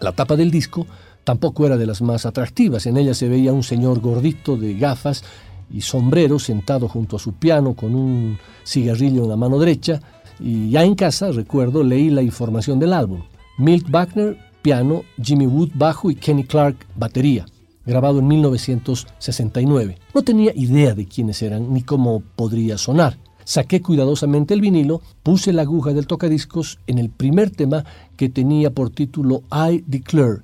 La 0.00 0.12
tapa 0.12 0.36
del 0.36 0.50
disco 0.50 0.86
tampoco 1.24 1.64
era 1.64 1.78
de 1.78 1.86
las 1.86 2.02
más 2.02 2.26
atractivas. 2.26 2.84
En 2.84 2.98
ella 2.98 3.14
se 3.14 3.30
veía 3.30 3.54
un 3.54 3.62
señor 3.62 4.00
gordito 4.00 4.58
de 4.58 4.74
gafas 4.74 5.24
y 5.70 5.80
sombrero 5.80 6.38
sentado 6.38 6.86
junto 6.86 7.16
a 7.16 7.18
su 7.18 7.32
piano 7.32 7.72
con 7.72 7.94
un 7.94 8.36
cigarrillo 8.62 9.22
en 9.22 9.30
la 9.30 9.36
mano 9.36 9.58
derecha. 9.58 10.02
Y 10.38 10.68
ya 10.68 10.84
en 10.84 10.96
casa, 10.96 11.32
recuerdo, 11.32 11.82
leí 11.82 12.10
la 12.10 12.20
información 12.20 12.78
del 12.78 12.92
álbum. 12.92 13.22
Milt 13.60 13.90
Wagner, 13.90 14.38
piano, 14.62 15.02
Jimmy 15.22 15.46
Wood, 15.46 15.72
bajo 15.74 16.10
y 16.10 16.14
Kenny 16.14 16.44
Clark, 16.44 16.76
batería, 16.96 17.44
grabado 17.84 18.20
en 18.20 18.26
1969. 18.26 19.98
No 20.14 20.22
tenía 20.22 20.52
idea 20.54 20.94
de 20.94 21.04
quiénes 21.04 21.42
eran 21.42 21.70
ni 21.70 21.82
cómo 21.82 22.22
podría 22.36 22.78
sonar. 22.78 23.18
Saqué 23.44 23.82
cuidadosamente 23.82 24.54
el 24.54 24.62
vinilo, 24.62 25.02
puse 25.22 25.52
la 25.52 25.62
aguja 25.62 25.92
del 25.92 26.06
tocadiscos 26.06 26.78
en 26.86 26.96
el 26.96 27.10
primer 27.10 27.50
tema 27.50 27.84
que 28.16 28.30
tenía 28.30 28.70
por 28.70 28.88
título 28.88 29.42
I 29.52 29.84
Declare 29.86 30.40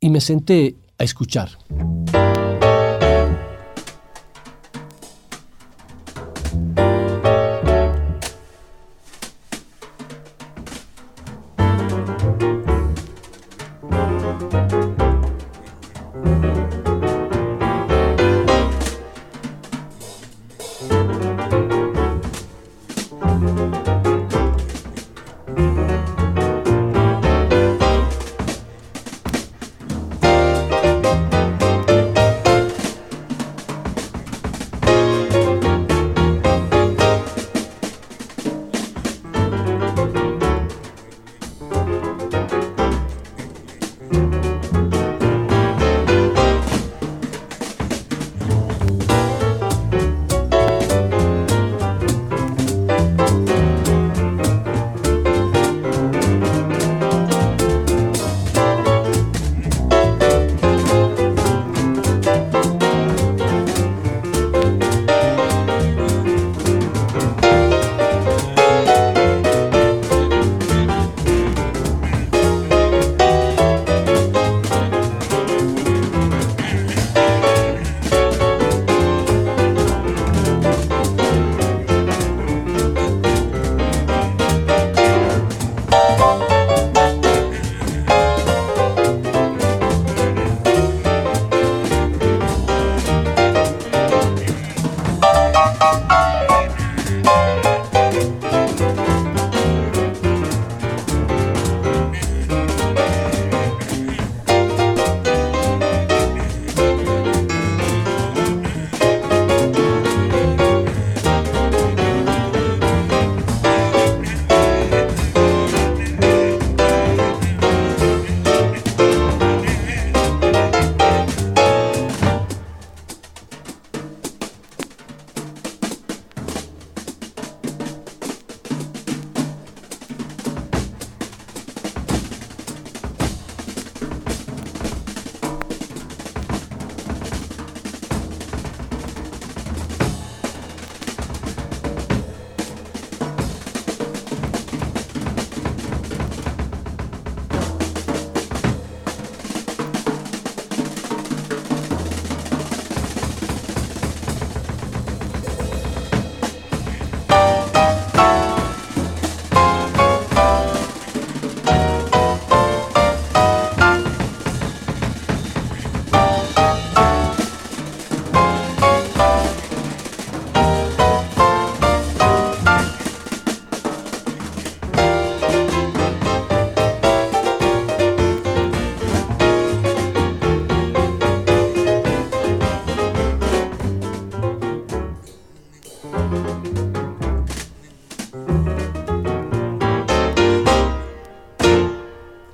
y 0.00 0.10
me 0.10 0.20
senté 0.20 0.74
a 0.98 1.04
escuchar. 1.04 1.50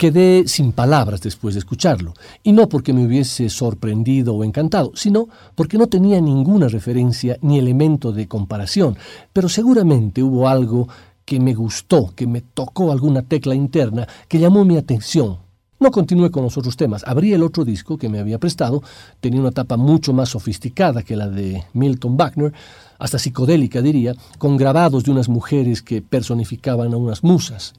Quedé 0.05 0.47
sin 0.49 0.73
palabras 0.73 1.23
después 1.23 1.55
de 1.55 1.61
escucharlo, 1.61 2.13
y 2.43 2.53
no 2.53 2.69
porque 2.69 2.93
me 2.93 3.07
hubiese 3.07 3.49
sorprendido 3.49 4.35
o 4.35 4.45
encantado, 4.45 4.93
sino 4.95 5.31
porque 5.55 5.79
no 5.79 5.87
tenía 5.87 6.21
ninguna 6.21 6.69
referencia 6.69 7.39
ni 7.41 7.59
elemento 7.59 8.13
de 8.13 8.29
comparación, 8.29 8.99
pero 9.33 9.49
seguramente 9.49 10.23
hubo 10.23 10.47
algo 10.47 10.91
que 11.25 11.41
me 11.41 11.55
gustó, 11.55 12.13
que 12.15 12.27
me 12.27 12.43
tocó 12.43 12.93
alguna 12.93 13.23
tecla 13.23 13.55
interna, 13.55 14.07
que 14.29 14.39
llamó 14.39 14.63
mi 14.67 14.77
atención. 14.77 15.39
No 15.81 15.91
continué 15.91 16.31
con 16.31 16.43
los 16.43 16.59
otros 16.59 16.77
temas. 16.77 17.03
Abrí 17.07 17.33
el 17.33 17.43
otro 17.43 17.65
disco 17.65 17.97
que 17.97 18.11
me 18.11 18.19
había 18.19 18.39
prestado, 18.39 18.83
tenía 19.21 19.41
una 19.41 19.53
tapa 19.53 19.79
mucho 19.79 20.13
más 20.13 20.29
sofisticada 20.29 21.03
que 21.03 21.17
la 21.17 21.31
de 21.31 21.65
Milton 21.73 22.19
Wagner, 22.19 22.53
hasta 22.99 23.19
psicodélica 23.19 23.81
diría, 23.81 24.15
con 24.37 24.59
grabados 24.59 25.05
de 25.05 25.13
unas 25.13 25.31
mujeres 25.31 25.81
que 25.81 26.03
personificaban 26.03 26.93
a 26.93 26.99
unas 26.99 27.25
musas. 27.25 27.73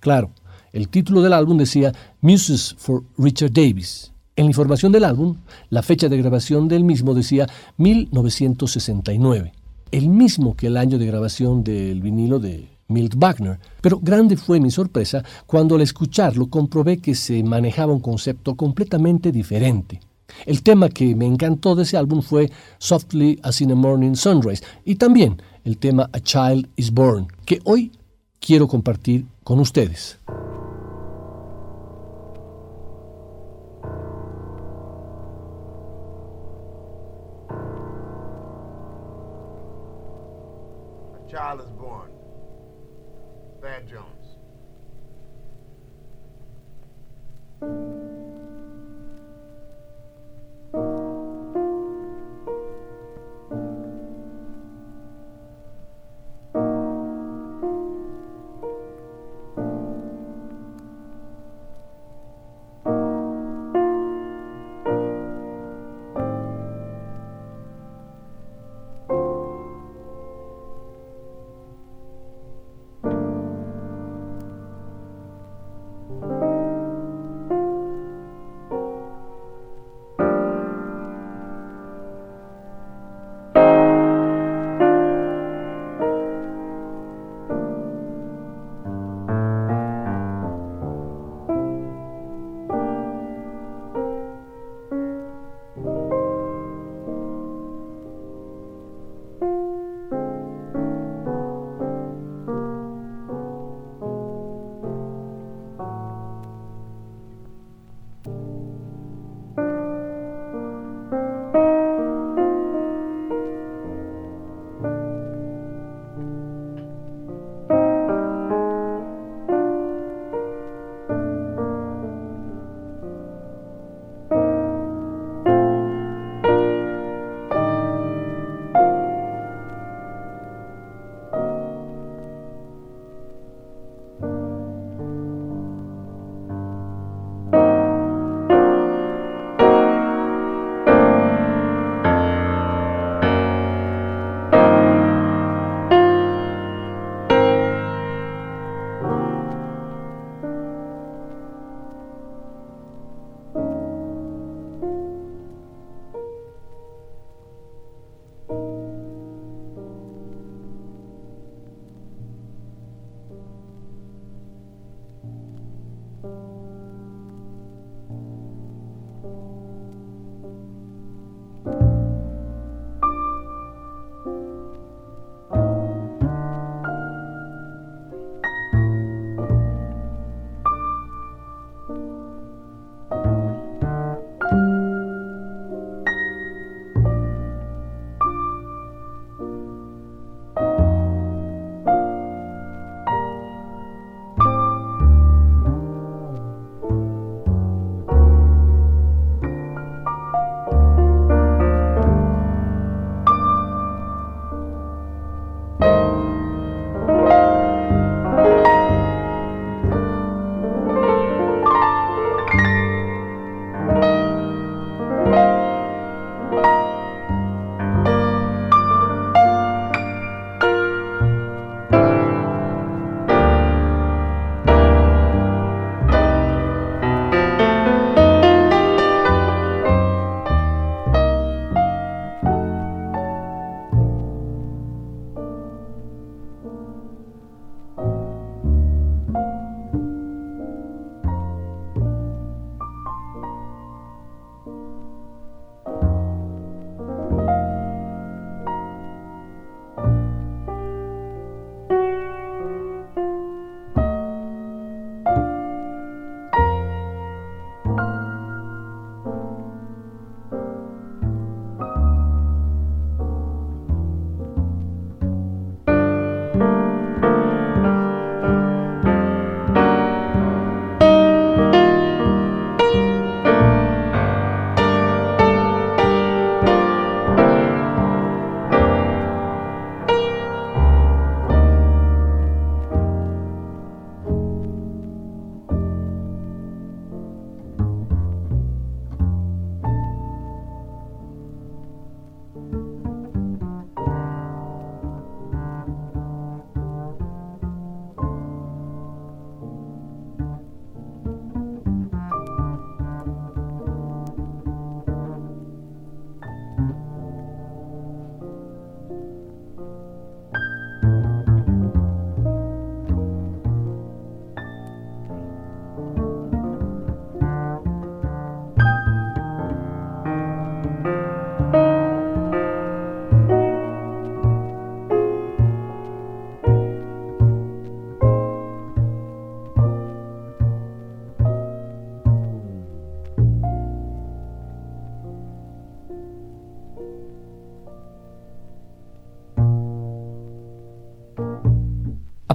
Claro, 0.00 0.30
el 0.76 0.90
título 0.90 1.22
del 1.22 1.32
álbum 1.32 1.56
decía 1.56 1.94
Muses 2.20 2.74
for 2.76 3.02
Richard 3.16 3.50
Davis. 3.50 4.12
En 4.36 4.44
la 4.44 4.50
información 4.50 4.92
del 4.92 5.04
álbum, 5.04 5.36
la 5.70 5.82
fecha 5.82 6.06
de 6.10 6.18
grabación 6.18 6.68
del 6.68 6.84
mismo 6.84 7.14
decía 7.14 7.48
1969, 7.78 9.54
el 9.90 10.08
mismo 10.10 10.54
que 10.54 10.66
el 10.66 10.76
año 10.76 10.98
de 10.98 11.06
grabación 11.06 11.64
del 11.64 12.02
vinilo 12.02 12.38
de 12.40 12.68
Milt 12.88 13.14
Wagner. 13.16 13.58
Pero 13.80 13.98
grande 14.02 14.36
fue 14.36 14.60
mi 14.60 14.70
sorpresa 14.70 15.24
cuando 15.46 15.76
al 15.76 15.80
escucharlo 15.80 16.50
comprobé 16.50 16.98
que 16.98 17.14
se 17.14 17.42
manejaba 17.42 17.94
un 17.94 18.00
concepto 18.00 18.54
completamente 18.54 19.32
diferente. 19.32 20.00
El 20.44 20.62
tema 20.62 20.90
que 20.90 21.14
me 21.14 21.24
encantó 21.24 21.74
de 21.74 21.84
ese 21.84 21.96
álbum 21.96 22.20
fue 22.20 22.50
Softly 22.76 23.40
as 23.42 23.62
in 23.62 23.72
a 23.72 23.74
Morning 23.74 24.14
Sunrise 24.14 24.62
y 24.84 24.96
también 24.96 25.40
el 25.64 25.78
tema 25.78 26.10
A 26.12 26.20
Child 26.20 26.68
is 26.76 26.92
Born, 26.92 27.28
que 27.46 27.60
hoy 27.64 27.92
quiero 28.40 28.68
compartir 28.68 29.24
con 29.42 29.58
ustedes. 29.58 30.18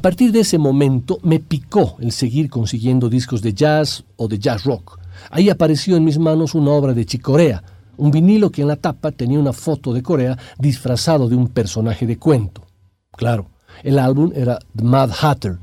A 0.02 0.10
partir 0.10 0.32
de 0.32 0.39
ese 0.39 0.58
momento 0.58 1.20
me 1.22 1.39
picó 1.39 1.95
el 1.99 2.12
seguir 2.12 2.49
consiguiendo 2.49 3.08
discos 3.08 3.43
de 3.43 3.54
jazz 3.54 4.04
o 4.16 4.28
de 4.28 4.39
jazz 4.39 4.64
rock. 4.64 4.99
Ahí 5.30 5.47
apareció 5.52 5.95
en 5.95 6.04
mis 6.04 6.18
manos 6.18 6.56
una 6.56 6.72
obra 6.72 6.95
de 6.95 7.06
Chicorea, 7.06 7.64
un 7.97 8.10
vinilo 8.10 8.49
que 8.49 8.64
en 8.64 8.70
la 8.70 8.78
tapa 8.78 9.12
tenía 9.12 9.38
una 9.38 9.54
foto 9.54 9.93
de 9.93 10.02
Corea 10.02 10.39
disfrazado 10.58 11.30
de 11.30 11.36
un 11.36 11.49
personaje 11.49 12.08
de 12.08 12.18
cuento. 12.18 12.66
Claro, 13.12 13.52
el 13.84 13.99
álbum 13.99 14.32
era 14.34 14.58
The 14.76 14.84
Mad 14.84 15.12
Hatter, 15.22 15.60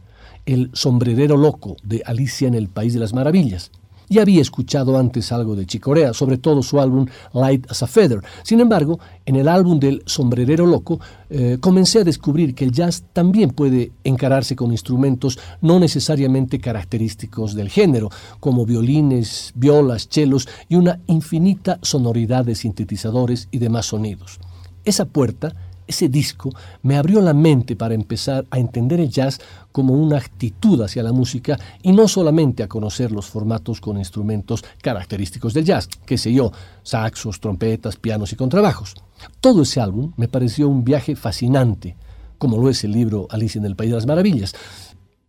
el 0.46 0.70
sombrerero 0.72 1.36
loco 1.36 1.74
de 1.82 2.04
Alicia 2.06 2.46
en 2.46 2.54
el 2.54 2.68
País 2.68 2.94
de 2.94 3.00
las 3.00 3.12
Maravillas. 3.12 3.72
Ya 4.08 4.22
había 4.22 4.40
escuchado 4.40 4.98
antes 4.98 5.32
algo 5.32 5.54
de 5.54 5.66
Chicorea, 5.66 6.14
sobre 6.14 6.38
todo 6.38 6.62
su 6.62 6.80
álbum 6.80 7.06
Light 7.34 7.70
as 7.70 7.82
a 7.82 7.86
Feather. 7.86 8.22
Sin 8.42 8.60
embargo, 8.60 8.98
en 9.26 9.36
el 9.36 9.48
álbum 9.48 9.78
del 9.78 10.02
Sombrerero 10.06 10.66
Loco 10.66 10.98
eh, 11.28 11.58
comencé 11.60 12.00
a 12.00 12.04
descubrir 12.04 12.54
que 12.54 12.64
el 12.64 12.72
jazz 12.72 13.04
también 13.12 13.50
puede 13.50 13.92
encararse 14.04 14.56
con 14.56 14.72
instrumentos 14.72 15.38
no 15.60 15.78
necesariamente 15.78 16.58
característicos 16.58 17.54
del 17.54 17.68
género, 17.68 18.08
como 18.40 18.64
violines, 18.64 19.52
violas, 19.54 20.08
chelos 20.08 20.48
y 20.68 20.76
una 20.76 21.00
infinita 21.06 21.78
sonoridad 21.82 22.44
de 22.44 22.54
sintetizadores 22.54 23.48
y 23.50 23.58
demás 23.58 23.86
sonidos. 23.86 24.38
Esa 24.84 25.04
puerta 25.04 25.54
ese 25.88 26.08
disco 26.08 26.50
me 26.82 26.96
abrió 26.96 27.20
la 27.20 27.32
mente 27.32 27.74
para 27.74 27.94
empezar 27.94 28.46
a 28.50 28.58
entender 28.58 29.00
el 29.00 29.08
jazz 29.08 29.40
como 29.72 29.94
una 29.94 30.18
actitud 30.18 30.80
hacia 30.82 31.02
la 31.02 31.12
música 31.12 31.58
y 31.82 31.92
no 31.92 32.06
solamente 32.06 32.62
a 32.62 32.68
conocer 32.68 33.10
los 33.10 33.26
formatos 33.26 33.80
con 33.80 33.98
instrumentos 33.98 34.62
característicos 34.82 35.54
del 35.54 35.64
jazz, 35.64 35.88
qué 36.06 36.18
sé 36.18 36.32
yo, 36.32 36.52
saxos, 36.82 37.40
trompetas, 37.40 37.96
pianos 37.96 38.32
y 38.32 38.36
contrabajos. 38.36 38.94
Todo 39.40 39.62
ese 39.62 39.80
álbum 39.80 40.12
me 40.16 40.28
pareció 40.28 40.68
un 40.68 40.84
viaje 40.84 41.16
fascinante, 41.16 41.96
como 42.36 42.58
lo 42.58 42.68
es 42.68 42.84
el 42.84 42.92
libro 42.92 43.26
Alicia 43.30 43.58
en 43.58 43.64
el 43.64 43.74
País 43.74 43.90
de 43.90 43.96
las 43.96 44.06
Maravillas. 44.06 44.54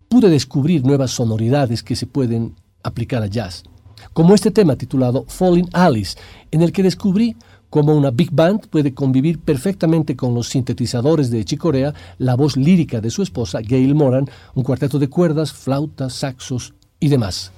Pude 0.10 0.30
descubrir 0.30 0.86
nuevas 0.86 1.12
sonoridades 1.12 1.82
que 1.84 1.96
se 1.96 2.06
pueden 2.06 2.56
aplicar 2.84 3.24
al 3.24 3.30
jazz, 3.30 3.64
como 4.14 4.36
este 4.36 4.52
tema 4.52 4.76
titulado 4.76 5.26
Falling 5.28 5.70
Alice, 5.74 6.18
en 6.52 6.62
el 6.62 6.72
que 6.72 6.84
descubrí 6.84 7.36
como 7.70 7.96
una 7.96 8.12
big 8.12 8.32
band 8.32 8.68
puede 8.68 8.94
convivir 8.94 9.40
perfectamente 9.40 10.16
con 10.16 10.34
los 10.34 10.50
sintetizadores 10.50 11.30
de 11.30 11.46
Chicorea, 11.46 11.94
la 12.18 12.36
voz 12.36 12.58
lírica 12.58 13.02
de 13.02 13.10
su 13.10 13.22
esposa, 13.22 13.60
Gail 13.62 13.96
Moran, 13.96 14.30
un 14.56 14.64
cuarteto 14.64 15.00
de 15.00 15.10
cuerdas, 15.10 15.54
flautas, 15.54 16.14
saxos 16.14 16.74
y 17.00 17.10
demás. 17.10 17.52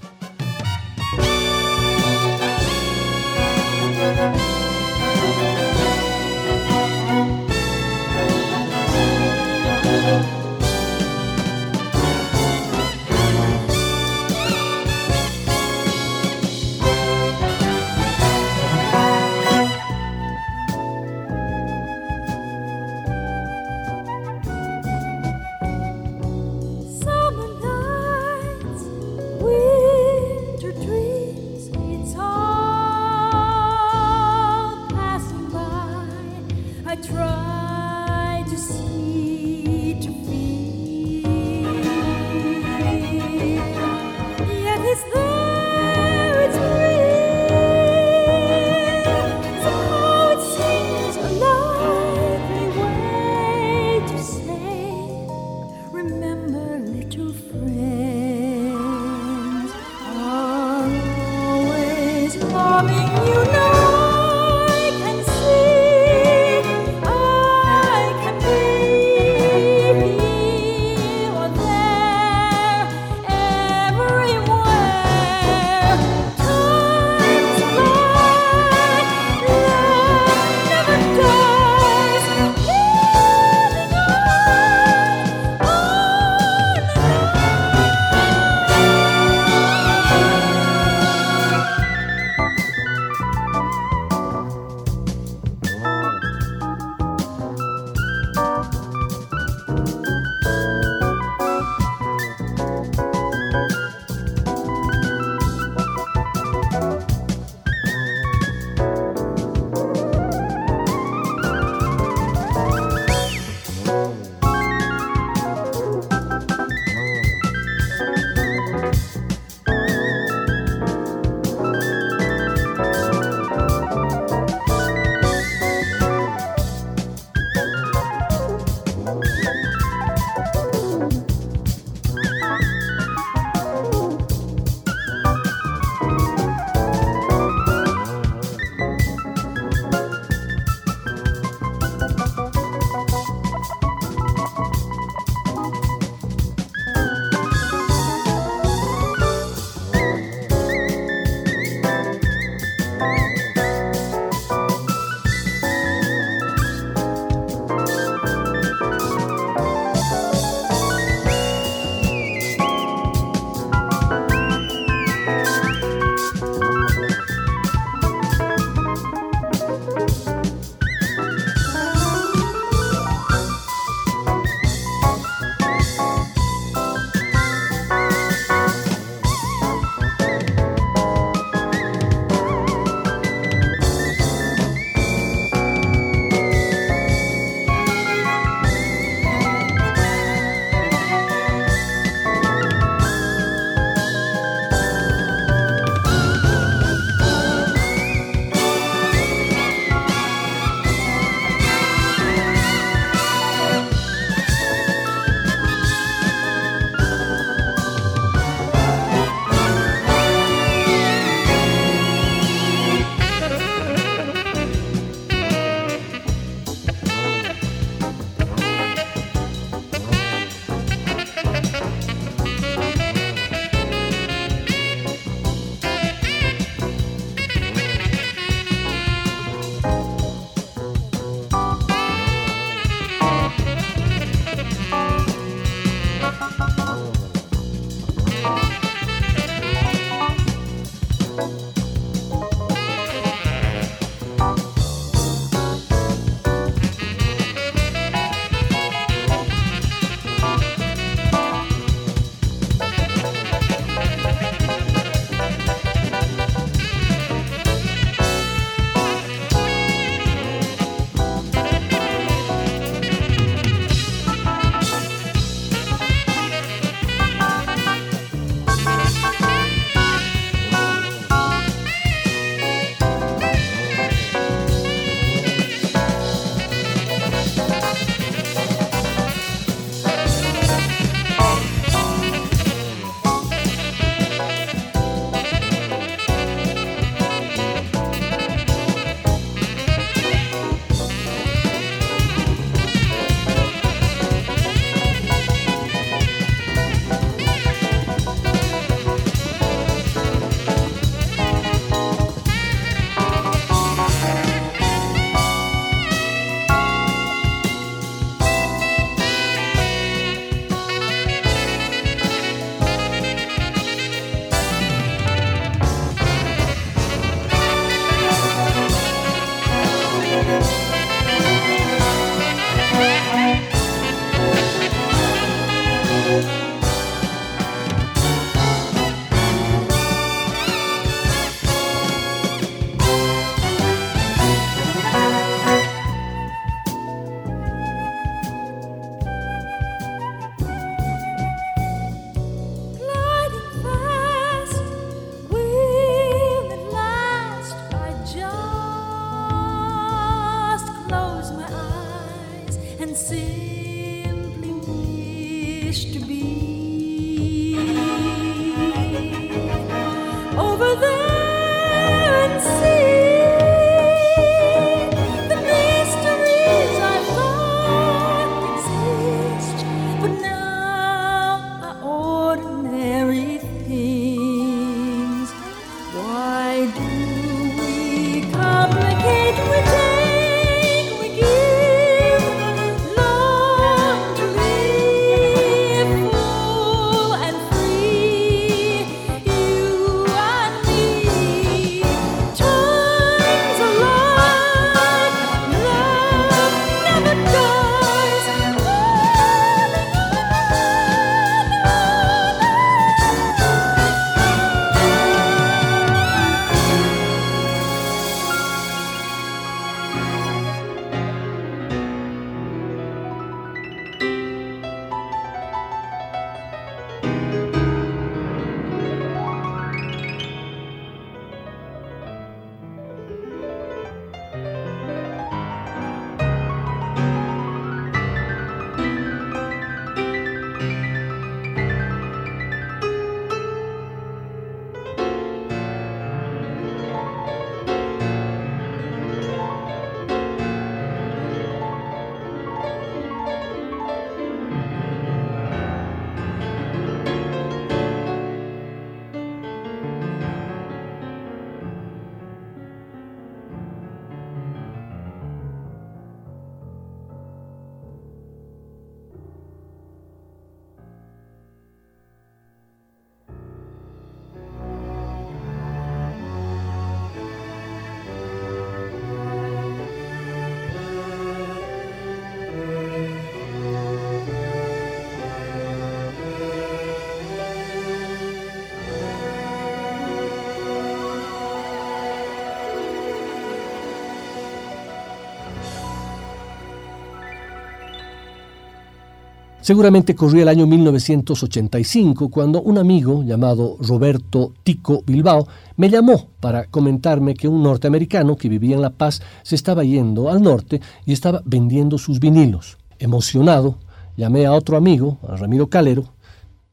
Seguramente 489.81 490.35
corría 490.35 490.61
el 490.61 490.69
año 490.69 490.85
1985 490.85 492.49
cuando 492.49 492.83
un 492.83 492.99
amigo 492.99 493.43
llamado 493.43 493.97
Roberto 493.99 494.73
Tico 494.83 495.23
Bilbao 495.25 495.67
me 495.97 496.07
llamó 496.07 496.49
para 496.59 496.85
comentarme 496.85 497.55
que 497.55 497.67
un 497.67 497.81
norteamericano 497.81 498.55
que 498.55 498.69
vivía 498.69 498.95
en 498.95 499.01
La 499.01 499.09
Paz 499.09 499.41
se 499.63 499.73
estaba 499.73 500.03
yendo 500.03 500.51
al 500.51 500.61
norte 500.61 501.01
y 501.25 501.33
estaba 501.33 501.63
vendiendo 501.65 502.19
sus 502.19 502.39
vinilos. 502.39 502.99
Emocionado, 503.17 503.97
llamé 504.37 504.67
a 504.67 504.73
otro 504.73 504.97
amigo, 504.97 505.39
a 505.47 505.55
Ramiro 505.55 505.87
Calero, 505.87 506.25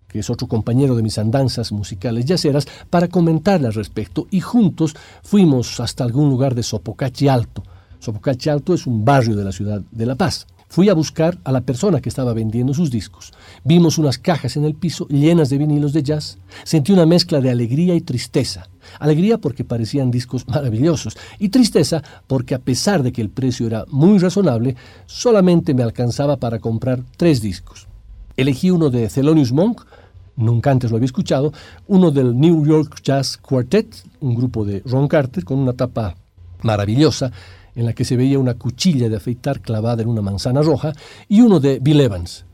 que 0.09 0.21
es 0.21 0.31
otro 0.31 0.49
compañero 0.49 0.97
de 0.97 1.03
mis 1.03 1.19
andanzas 1.19 1.73
musicales 1.73 2.25
yaceras, 2.25 2.67
para 2.89 3.09
comentarle 3.09 3.67
al 3.67 3.75
respecto 3.75 4.27
y 4.31 4.41
juntos 4.41 4.97
fuimos 5.23 5.79
hasta 5.79 6.05
algún 6.05 6.31
lugar 6.31 6.55
de 6.55 6.63
Sopocachi 6.63 7.29
Alto. 7.29 7.63
Sopocachi 7.99 8.49
Alto 8.49 8.73
es 8.73 8.87
un 8.87 9.05
barrio 9.05 9.37
de 9.37 9.45
la 9.45 9.53
ciudad 9.53 9.83
de 9.91 10.07
La 10.07 10.15
Paz. 10.15 10.47
Fui 10.69 10.91
a 10.91 10.95
buscar 10.95 11.39
a 11.45 11.53
la 11.53 11.63
persona 11.63 12.01
que 12.01 12.11
estaba 12.11 12.35
vendiendo 12.35 12.75
sus 12.75 12.91
discos. 12.91 13.33
Vimos 13.65 13.97
unas 13.97 14.19
cajas 14.19 14.57
en 14.57 14.65
el 14.65 14.75
piso 14.75 15.09
llenas 15.09 15.49
de 15.49 15.57
vinilos 15.57 15.95
de 15.95 16.03
jazz. 16.03 16.39
Sentí 16.63 16.93
una 16.93 17.07
mezcla 17.07 17.41
de 17.41 17.51
alegría 17.51 17.95
y 17.95 18.03
tristeza. 18.03 18.69
Alegría 19.01 19.39
porque 19.39 19.65
parecían 19.65 20.11
discos 20.11 20.47
maravillosos 20.47 21.17
y 21.39 21.49
tristeza 21.49 22.03
porque 22.27 22.55
a 22.55 22.59
pesar 22.59 23.03
de 23.03 23.13
que 23.13 23.23
el 23.23 23.31
precio 23.31 23.67
era 23.67 23.87
muy 23.89 24.19
razonable, 24.19 24.77
solamente 25.07 25.73
me 25.73 25.83
alcanzaba 25.83 26.37
para 26.37 26.59
comprar 26.59 27.01
tres 27.17 27.41
discos. 27.41 27.87
Elegí 28.37 28.71
uno 28.71 28.91
de 28.91 29.09
Thelonious 29.09 29.53
Monk, 29.53 29.83
nunca 30.37 30.71
antes 30.71 30.91
lo 30.91 30.99
había 30.99 31.07
escuchado, 31.07 31.53
uno 31.87 32.11
del 32.11 32.39
New 32.39 32.67
York 32.67 33.01
Jazz 33.03 33.39
Quartet, 33.39 34.05
un 34.21 34.35
grupo 34.35 34.67
de 34.67 34.83
Ron 34.85 35.09
Carter 35.09 35.45
con 35.45 35.59
una 35.59 35.73
tapa 35.73 36.15
maravillosa 36.63 37.33
en 37.79 37.87
la 37.87 37.93
que 37.93 38.05
se 38.05 38.17
veía 38.17 38.41
una 38.41 38.55
cuchilla 38.55 39.09
de 39.09 39.17
afeitar 39.17 39.61
clavada 39.61 40.03
en 40.03 40.09
una 40.09 40.21
manzana 40.21 40.63
roja, 40.63 40.93
y 41.29 41.43
uno 41.43 41.61
de 41.61 41.79
Bill 41.79 42.01
Evans, 42.01 42.45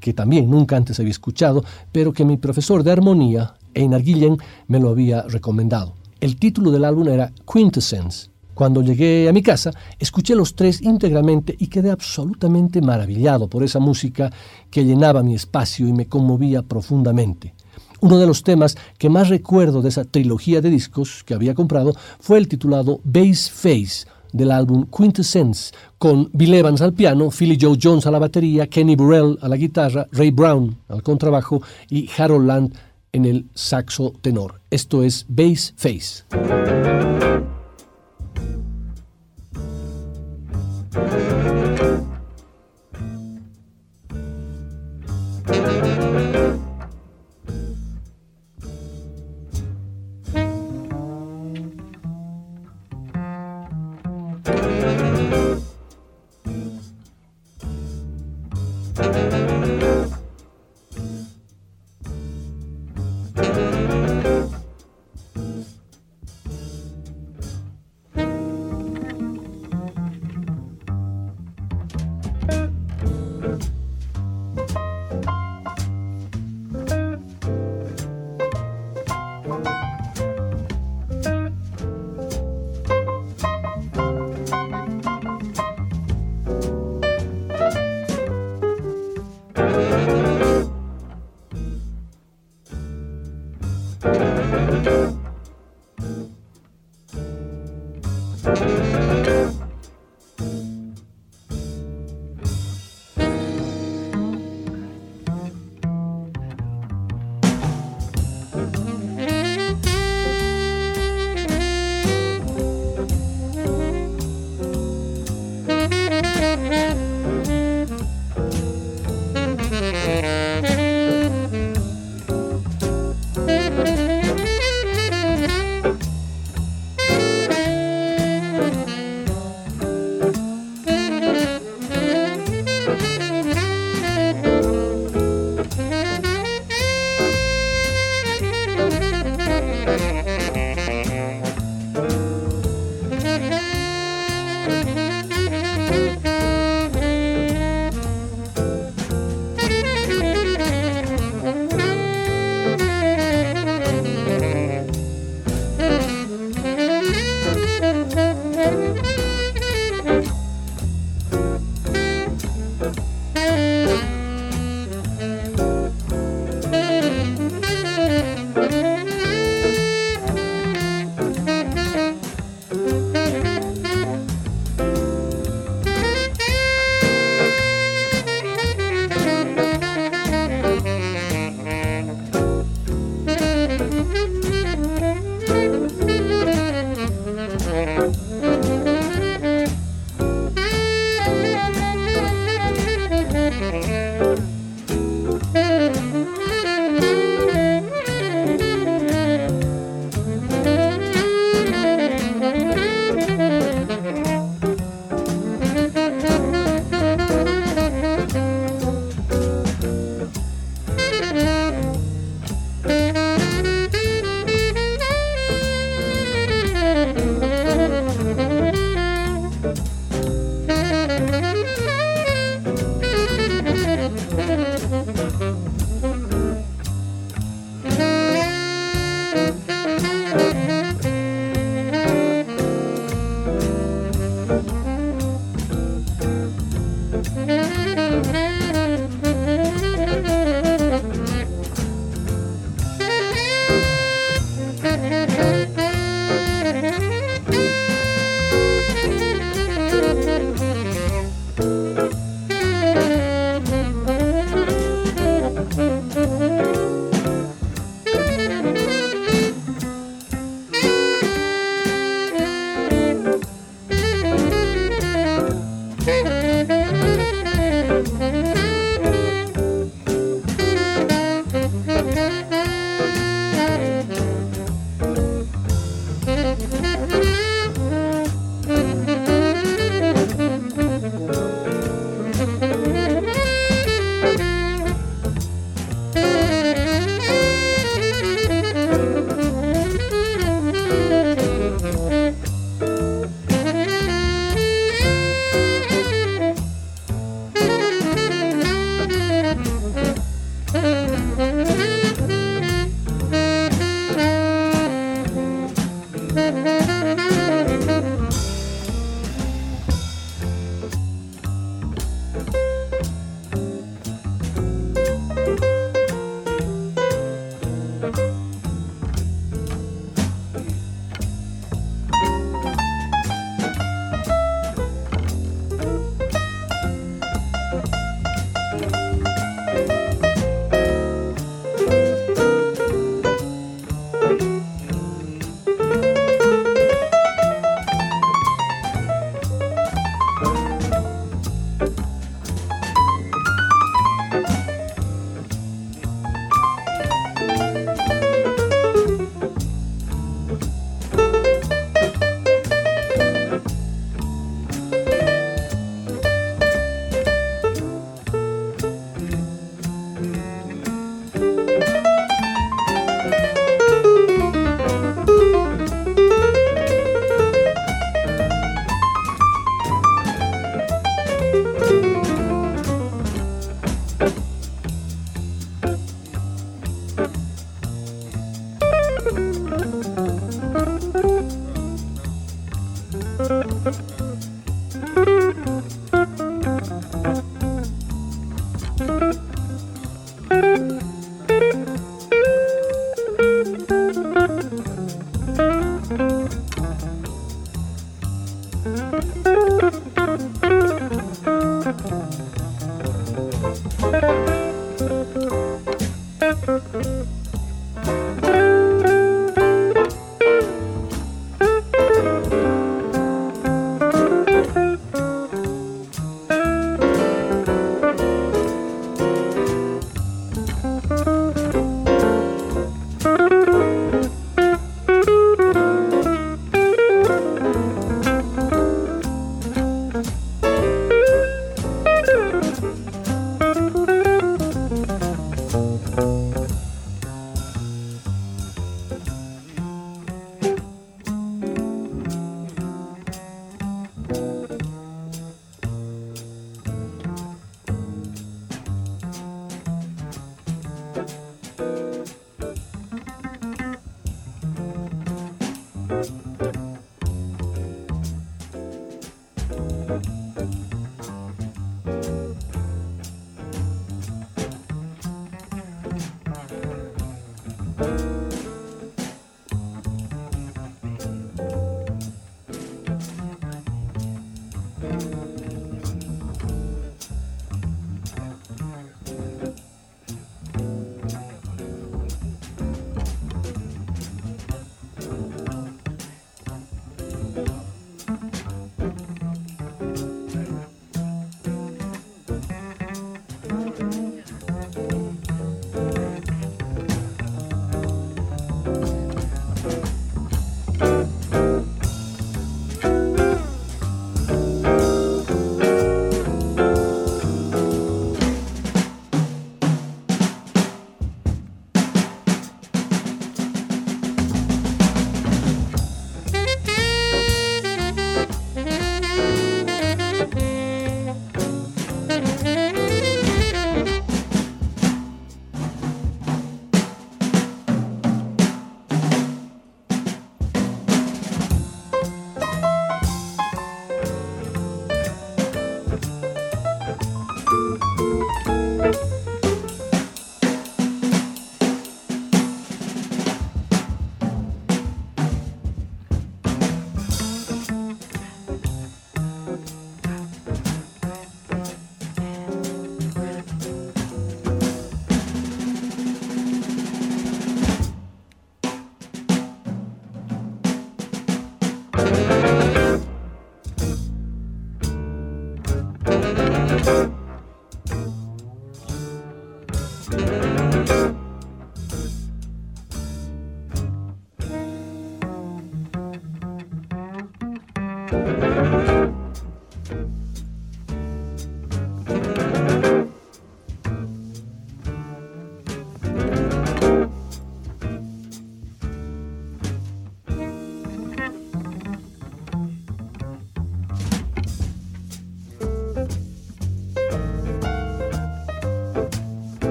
que 0.00 0.12
también 0.12 0.50
nunca 0.50 0.76
antes 0.76 0.98
había 0.98 1.12
escuchado, 1.12 1.64
pero 1.92 2.12
que 2.12 2.24
mi 2.24 2.36
profesor 2.36 2.82
de 2.82 2.90
armonía, 2.90 3.54
Einar 3.74 4.02
Guillen, 4.02 4.38
me 4.66 4.80
lo 4.80 4.88
había 4.88 5.22
recomendado. 5.22 5.94
El 6.20 6.36
título 6.36 6.72
del 6.72 6.84
álbum 6.84 7.06
era 7.06 7.32
Quintessence. 7.50 8.28
Cuando 8.54 8.82
llegué 8.82 9.28
a 9.28 9.32
mi 9.32 9.40
casa, 9.40 9.70
escuché 10.00 10.34
los 10.34 10.56
tres 10.56 10.82
íntegramente 10.82 11.54
y 11.56 11.68
quedé 11.68 11.92
absolutamente 11.92 12.82
maravillado 12.82 13.46
por 13.46 13.62
esa 13.62 13.78
música 13.78 14.32
que 14.68 14.84
llenaba 14.84 15.22
mi 15.22 15.36
espacio 15.36 15.86
y 15.86 15.92
me 15.92 16.06
conmovía 16.06 16.62
profundamente. 16.62 17.54
Uno 18.00 18.18
de 18.18 18.26
los 18.26 18.42
temas 18.42 18.76
que 18.98 19.08
más 19.08 19.28
recuerdo 19.28 19.80
de 19.80 19.90
esa 19.90 20.04
trilogía 20.04 20.60
de 20.60 20.70
discos 20.70 21.22
que 21.22 21.34
había 21.34 21.54
comprado 21.54 21.94
fue 22.18 22.38
el 22.38 22.48
titulado 22.48 23.00
Bass 23.04 23.48
Face, 23.48 24.06
del 24.32 24.50
álbum 24.50 24.86
Quintessence, 24.86 25.72
con 25.98 26.28
Bill 26.32 26.54
Evans 26.54 26.82
al 26.82 26.92
piano, 26.92 27.30
Philly 27.30 27.58
Joe 27.60 27.78
Jones 27.80 28.06
a 28.06 28.10
la 28.10 28.18
batería, 28.18 28.66
Kenny 28.66 28.96
Burrell 28.96 29.38
a 29.40 29.48
la 29.48 29.56
guitarra, 29.56 30.08
Ray 30.12 30.30
Brown 30.30 30.76
al 30.88 31.02
contrabajo 31.02 31.62
y 31.88 32.08
Harold 32.16 32.46
Land 32.46 32.74
en 33.12 33.24
el 33.26 33.46
saxo 33.54 34.12
tenor. 34.20 34.60
Esto 34.70 35.02
es 35.02 35.26
Bass 35.28 35.74
Face. 35.76 36.24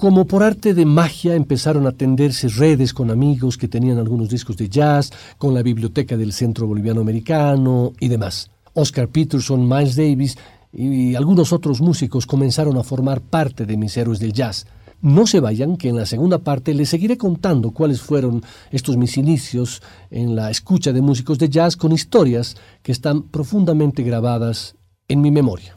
Como 0.00 0.24
por 0.24 0.42
arte 0.42 0.72
de 0.72 0.86
magia 0.86 1.34
empezaron 1.34 1.86
a 1.86 1.92
tenderse 1.92 2.48
redes 2.48 2.94
con 2.94 3.10
amigos 3.10 3.58
que 3.58 3.68
tenían 3.68 3.98
algunos 3.98 4.30
discos 4.30 4.56
de 4.56 4.70
jazz, 4.70 5.12
con 5.36 5.52
la 5.52 5.62
biblioteca 5.62 6.16
del 6.16 6.32
Centro 6.32 6.66
Boliviano 6.66 7.02
Americano 7.02 7.92
y 8.00 8.08
demás. 8.08 8.50
Oscar 8.72 9.08
Peterson, 9.08 9.68
Miles 9.68 9.96
Davis 9.96 10.38
y 10.72 11.14
algunos 11.16 11.52
otros 11.52 11.82
músicos 11.82 12.24
comenzaron 12.24 12.78
a 12.78 12.82
formar 12.82 13.20
parte 13.20 13.66
de 13.66 13.76
mis 13.76 13.94
héroes 13.94 14.20
del 14.20 14.32
jazz. 14.32 14.66
No 15.02 15.26
se 15.26 15.38
vayan, 15.38 15.76
que 15.76 15.90
en 15.90 15.96
la 15.96 16.06
segunda 16.06 16.38
parte 16.38 16.72
les 16.72 16.88
seguiré 16.88 17.18
contando 17.18 17.72
cuáles 17.72 18.00
fueron 18.00 18.42
estos 18.70 18.96
mis 18.96 19.18
inicios 19.18 19.82
en 20.10 20.34
la 20.34 20.50
escucha 20.50 20.94
de 20.94 21.02
músicos 21.02 21.38
de 21.38 21.50
jazz 21.50 21.76
con 21.76 21.92
historias 21.92 22.56
que 22.82 22.92
están 22.92 23.24
profundamente 23.24 24.02
grabadas 24.02 24.76
en 25.08 25.20
mi 25.20 25.30
memoria. 25.30 25.76